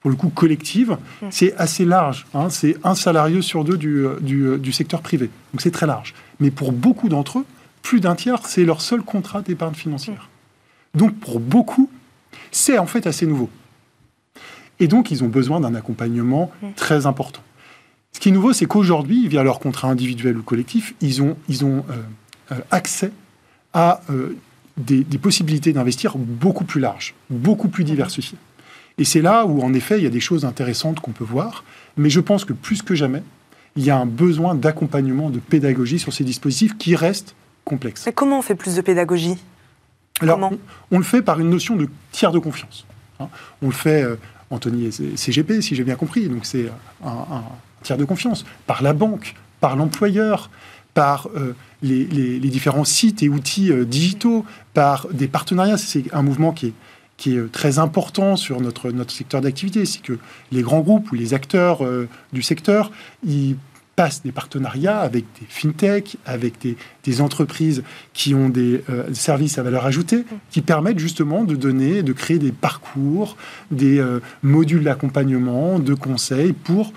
pour 0.00 0.10
le 0.10 0.16
coup 0.16 0.30
collective, 0.30 0.96
mm. 1.20 1.26
c'est 1.30 1.54
assez 1.56 1.84
large. 1.84 2.26
Hein, 2.32 2.48
c'est 2.48 2.76
un 2.82 2.94
salarié 2.94 3.42
sur 3.42 3.64
deux 3.64 3.76
du, 3.76 4.06
du, 4.22 4.56
du 4.56 4.72
secteur 4.72 5.02
privé. 5.02 5.28
Donc 5.52 5.60
c'est 5.60 5.70
très 5.70 5.86
large. 5.86 6.14
Mais 6.40 6.50
pour 6.50 6.72
beaucoup 6.72 7.10
d'entre 7.10 7.40
eux, 7.40 7.44
plus 7.82 8.00
d'un 8.00 8.14
tiers, 8.14 8.40
c'est 8.44 8.64
leur 8.64 8.80
seul 8.80 9.02
contrat 9.02 9.42
d'épargne 9.42 9.74
financière. 9.74 10.27
Donc 10.94 11.14
pour 11.18 11.40
beaucoup, 11.40 11.90
c'est 12.50 12.78
en 12.78 12.86
fait 12.86 13.06
assez 13.06 13.26
nouveau. 13.26 13.50
Et 14.80 14.88
donc 14.88 15.10
ils 15.10 15.24
ont 15.24 15.28
besoin 15.28 15.60
d'un 15.60 15.74
accompagnement 15.74 16.50
très 16.76 17.06
important. 17.06 17.42
Ce 18.12 18.20
qui 18.20 18.30
est 18.30 18.32
nouveau, 18.32 18.52
c'est 18.52 18.66
qu'aujourd'hui, 18.66 19.28
via 19.28 19.42
leur 19.44 19.60
contrat 19.60 19.88
individuel 19.88 20.38
ou 20.38 20.42
collectif, 20.42 20.94
ils 21.00 21.22
ont, 21.22 21.36
ils 21.48 21.64
ont 21.64 21.84
euh, 21.90 22.52
euh, 22.52 22.60
accès 22.72 23.12
à 23.72 24.00
euh, 24.10 24.36
des, 24.76 25.04
possibilités 25.18 25.72
d'investir 25.72 26.18
beaucoup 26.18 26.64
plus 26.64 26.80
larges, 26.80 27.14
beaucoup 27.30 27.68
plus 27.68 27.84
diversifiées. 27.84 28.38
Et 28.98 29.04
c'est 29.04 29.22
là 29.22 29.46
où, 29.46 29.62
en 29.62 29.72
effet, 29.72 29.98
il 29.98 30.04
y 30.04 30.06
a 30.06 30.10
des 30.10 30.18
choses 30.18 30.44
intéressantes 30.44 30.98
qu'on 30.98 31.12
peut 31.12 31.22
voir. 31.22 31.62
Mais 31.96 32.10
je 32.10 32.18
pense 32.18 32.44
que 32.44 32.52
plus 32.52 32.82
que 32.82 32.96
jamais, 32.96 33.22
il 33.76 33.84
y 33.84 33.90
a 33.90 33.96
un 33.96 34.06
besoin 34.06 34.56
d'accompagnement, 34.56 35.30
de 35.30 35.38
pédagogie 35.38 36.00
sur 36.00 36.12
ces 36.12 36.24
dispositifs 36.24 36.76
qui 36.76 36.96
restent 36.96 37.36
complexes. 37.64 38.04
Mais 38.06 38.12
comment 38.12 38.40
on 38.40 38.42
fait 38.42 38.56
plus 38.56 38.74
de 38.74 38.80
pédagogie? 38.80 39.36
Alors, 40.20 40.52
on, 40.90 40.98
le 40.98 41.04
fait 41.04 41.22
par 41.22 41.40
une 41.40 41.50
notion 41.50 41.76
de 41.76 41.88
tiers 42.12 42.32
de 42.32 42.38
confiance. 42.38 42.86
Hein. 43.20 43.28
On 43.62 43.66
le 43.66 43.72
fait, 43.72 44.04
Anthony 44.50 44.86
et 44.86 45.16
CGP, 45.16 45.60
si 45.60 45.74
j'ai 45.74 45.84
bien 45.84 45.96
compris. 45.96 46.28
Donc, 46.28 46.44
c'est 46.44 46.70
un 47.04 47.42
tiers 47.82 47.98
de 47.98 48.04
confiance, 48.04 48.44
par 48.66 48.82
la 48.82 48.92
banque, 48.92 49.34
par 49.60 49.76
l'employeur, 49.76 50.50
par 50.94 51.28
euh, 51.36 51.54
les, 51.82 52.38
différents 52.38 52.84
sites 52.84 53.22
et 53.22 53.28
outils 53.28 53.70
euh, 53.70 53.84
digitaux, 53.84 54.44
par 54.74 55.06
des 55.12 55.28
partenariats. 55.28 55.78
C'est 55.78 56.12
un 56.12 56.22
mouvement 56.22 56.52
qui 56.52 56.66
est, 56.66 56.72
qui 57.16 57.36
est 57.36 57.52
très 57.52 57.78
important 57.78 58.36
sur 58.36 58.60
notre, 58.60 58.90
notre 58.90 59.12
secteur 59.12 59.40
d'activité, 59.40 59.84
c'est 59.84 60.02
que 60.02 60.18
les 60.50 60.62
grands 60.62 60.80
groupes 60.80 61.12
ou 61.12 61.14
les 61.14 61.34
acteurs 61.34 61.80
du 62.32 62.42
secteur, 62.42 62.92
ils 63.26 63.56
passent 63.98 64.22
des 64.22 64.30
partenariats 64.30 65.00
avec 65.00 65.24
des 65.40 65.46
fintech, 65.48 66.18
avec 66.24 66.54
des, 66.62 67.20
entreprises 67.20 67.82
qui 68.12 68.32
ont 68.32 68.48
des 68.48 68.84
services 69.12 69.58
à 69.58 69.64
valeur 69.64 69.86
ajoutée, 69.86 70.24
qui 70.52 70.60
permettent 70.62 71.00
justement 71.00 71.42
de 71.42 71.56
donner, 71.56 72.04
de 72.04 72.12
créer 72.12 72.38
des 72.38 72.52
parcours, 72.52 73.36
des 73.72 74.00
modules 74.44 74.84
d'accompagnement, 74.84 75.80
de 75.80 75.94
conseils 75.94 76.52
pour 76.52 76.92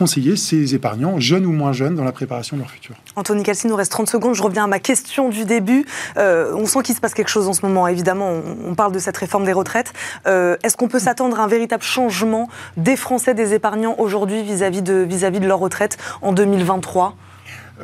conseiller 0.00 0.34
ces 0.36 0.74
épargnants, 0.74 1.20
jeunes 1.20 1.44
ou 1.44 1.52
moins 1.52 1.74
jeunes, 1.74 1.94
dans 1.94 2.04
la 2.04 2.12
préparation 2.12 2.56
de 2.56 2.62
leur 2.62 2.70
futur. 2.70 2.96
Anthony 3.16 3.42
Calci, 3.42 3.66
nous 3.66 3.76
reste 3.76 3.92
30 3.92 4.08
secondes. 4.08 4.34
Je 4.34 4.42
reviens 4.42 4.64
à 4.64 4.66
ma 4.66 4.78
question 4.78 5.28
du 5.28 5.44
début. 5.44 5.84
Euh, 6.16 6.54
on 6.54 6.64
sent 6.64 6.82
qu'il 6.84 6.94
se 6.94 7.02
passe 7.02 7.12
quelque 7.12 7.28
chose 7.28 7.46
en 7.48 7.52
ce 7.52 7.66
moment. 7.66 7.86
Évidemment, 7.86 8.32
on, 8.66 8.74
parle 8.74 8.92
de 8.92 8.98
cette 8.98 9.18
réforme 9.18 9.44
des 9.44 9.52
retraites. 9.52 9.92
Euh, 10.26 10.56
est-ce 10.62 10.78
qu'on 10.78 10.88
peut 10.88 11.00
s'attendre 11.00 11.38
à 11.38 11.44
un 11.44 11.48
véritable 11.48 11.82
changement 11.82 12.48
des 12.78 12.96
Français, 12.96 13.34
des 13.34 13.52
épargnants 13.52 13.94
aujourd'hui 13.98 14.42
vis-à-vis 14.42 14.80
de, 14.80 14.94
vis 14.94 15.18
-vis 15.18 15.38
de 15.38 15.46
leur 15.46 15.58
retraite 15.58 15.98
en 16.22 16.32
2023 16.32 17.14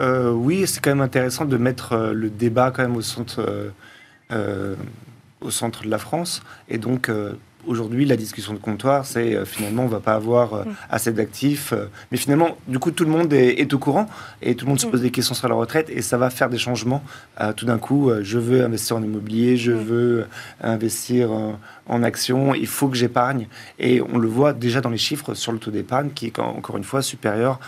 euh, 0.00 0.31
Oui, 0.31 0.66
c'est 0.66 0.81
quand 0.81 0.92
même 0.92 1.02
intéressant 1.02 1.44
de 1.44 1.59
mettre 1.59 2.12
le 2.14 2.31
débat 2.31 2.70
quand 2.70 2.81
même 2.81 2.96
au 2.96 3.02
centre, 3.02 3.44
au 5.42 5.50
centre 5.50 5.85
de 5.85 5.90
la 5.90 5.98
France. 5.98 6.42
Et 6.70 6.79
donc, 6.79 7.11
aujourd'hui, 7.66 8.05
la 8.05 8.16
discussion 8.16 8.52
de 8.52 8.59
comptoir, 8.59 9.07
c'est 9.07 9.35
euh, 9.35 9.44
finalement, 9.44 9.85
on 9.85 9.88
va 9.88 10.00
pas 10.00 10.14
avoir 10.14 10.55
euh, 10.55 10.64
mm. 10.64 10.74
assez 10.90 11.12
d'actifs. 11.12 11.72
Euh, 11.72 11.87
mais 12.11 12.18
finalement, 12.18 12.57
du 12.68 12.79
coup, 12.79 12.90
tout 12.90 13.05
le 13.05 13.11
monde 13.11 13.33
est, 13.33 13.72
au 13.72 13.79
courant 13.79 14.09
et 14.42 14.55
tout 14.55 14.64
le 14.64 14.70
monde 14.70 14.81
se 14.81 14.87
mm. 14.87 14.90
pose 14.90 15.02
des 15.02 15.11
questions 15.11 15.35
sur 15.35 15.48
la 15.48 15.55
retraite 15.55 15.90
et 15.90 16.02
ça 16.02 16.16
va 16.16 16.31
faire 16.31 16.48
des 16.48 16.59
changements. 16.59 17.02
tout 17.57 17.66
d'un 17.66 17.79
coup, 17.79 18.11
je 18.22 18.38
veux 18.38 18.64
investir 18.64 18.96
en 18.96 19.02
immobilier, 19.02 19.57
je 19.57 19.72
mm. 19.72 19.76
veux 19.76 20.26
investir 20.62 21.31
en 21.87 22.02
actions, 22.02 22.55
il 22.55 22.66
faut 22.66 22.88
que 22.88 22.96
j'épargne. 22.96 23.48
Et 23.79 24.00
on 24.00 24.18
le 24.18 24.29
voit 24.29 24.52
déjà 24.52 24.81
dans 24.81 24.90
les 24.90 24.98
chiffres 24.98 25.35
sur 25.35 25.52
le 25.52 25.59
taux 25.59 25.70
d'épargne 25.70 26.11
qui 26.14 26.26
est 26.26 26.38
encore 26.38 26.76
une 26.76 26.85
fois 26.85 27.02
supérieur 27.02 27.59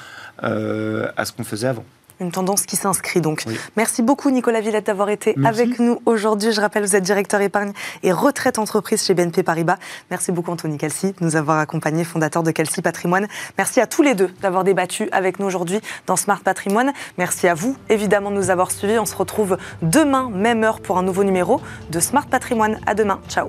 à 0.41 1.25
ce 1.25 1.33
qu'on 1.33 1.45
faisait 1.45 1.69
avant 1.69 1.85
une 2.21 2.31
tendance 2.31 2.63
qui 2.67 2.77
s'inscrit 2.77 3.21
donc. 3.21 3.45
Merci 3.77 4.03
beaucoup 4.03 4.31
Nicolas 4.31 4.61
Villette 4.61 4.87
d'avoir 4.87 5.11
été 5.11 5.35
avec 5.45 5.79
nous 5.79 6.01
aujourd'hui. 6.07 6.53
Je 6.53 6.61
rappelle, 6.61 6.85
vous 6.85 6.97
êtes 6.97 7.03
directeur 7.03 7.41
épargne 7.41 7.73
et 8.03 8.13
retraite 8.13 8.59
entreprise 8.59 9.05
chez 9.05 9.15
BNP 9.15 9.43
Paribas. 9.43 9.77
Merci 10.11 10.33
beaucoup 10.33 10.51
Anthony 10.51 10.79
Calci 10.79 11.09
de 11.09 11.25
nous 11.25 11.37
avoir 11.37 11.59
accompagnés, 11.59 12.05
fondateur 12.05 12.43
de 12.43 12.51
Calci 12.51 12.83
Patrimoine. 12.83 13.27
Merci 13.57 13.81
à 13.81 13.87
tous 13.87 14.03
les 14.03 14.15
deux 14.15 14.31
d'avoir 14.43 14.65
débattu 14.65 15.09
avec 15.13 15.39
nous 15.39 15.47
aujourd'hui 15.47 15.81
dans 16.07 16.17
Smart 16.17 16.41
Patrimoine. 16.41 16.93
Merci 17.17 17.49
à 17.49 17.55
vous 17.55 17.77
évidemment 17.89 18.31
de 18.31 18.37
nous 18.37 18.51
avoir 18.51 18.71
suivis. 18.71 18.99
On 18.99 19.07
se 19.07 19.17
retrouve 19.17 19.57
demain, 19.83 20.31
même 20.31 20.65
heure, 20.65 20.81
pour 20.81 20.99
un 20.99 21.03
nouveau 21.03 21.25
numéro 21.25 21.61
de 21.91 22.01
Smart 22.01 22.27
Patrimoine. 22.27 22.81
À 22.87 22.95
demain. 22.95 23.21
Ciao. 23.29 23.49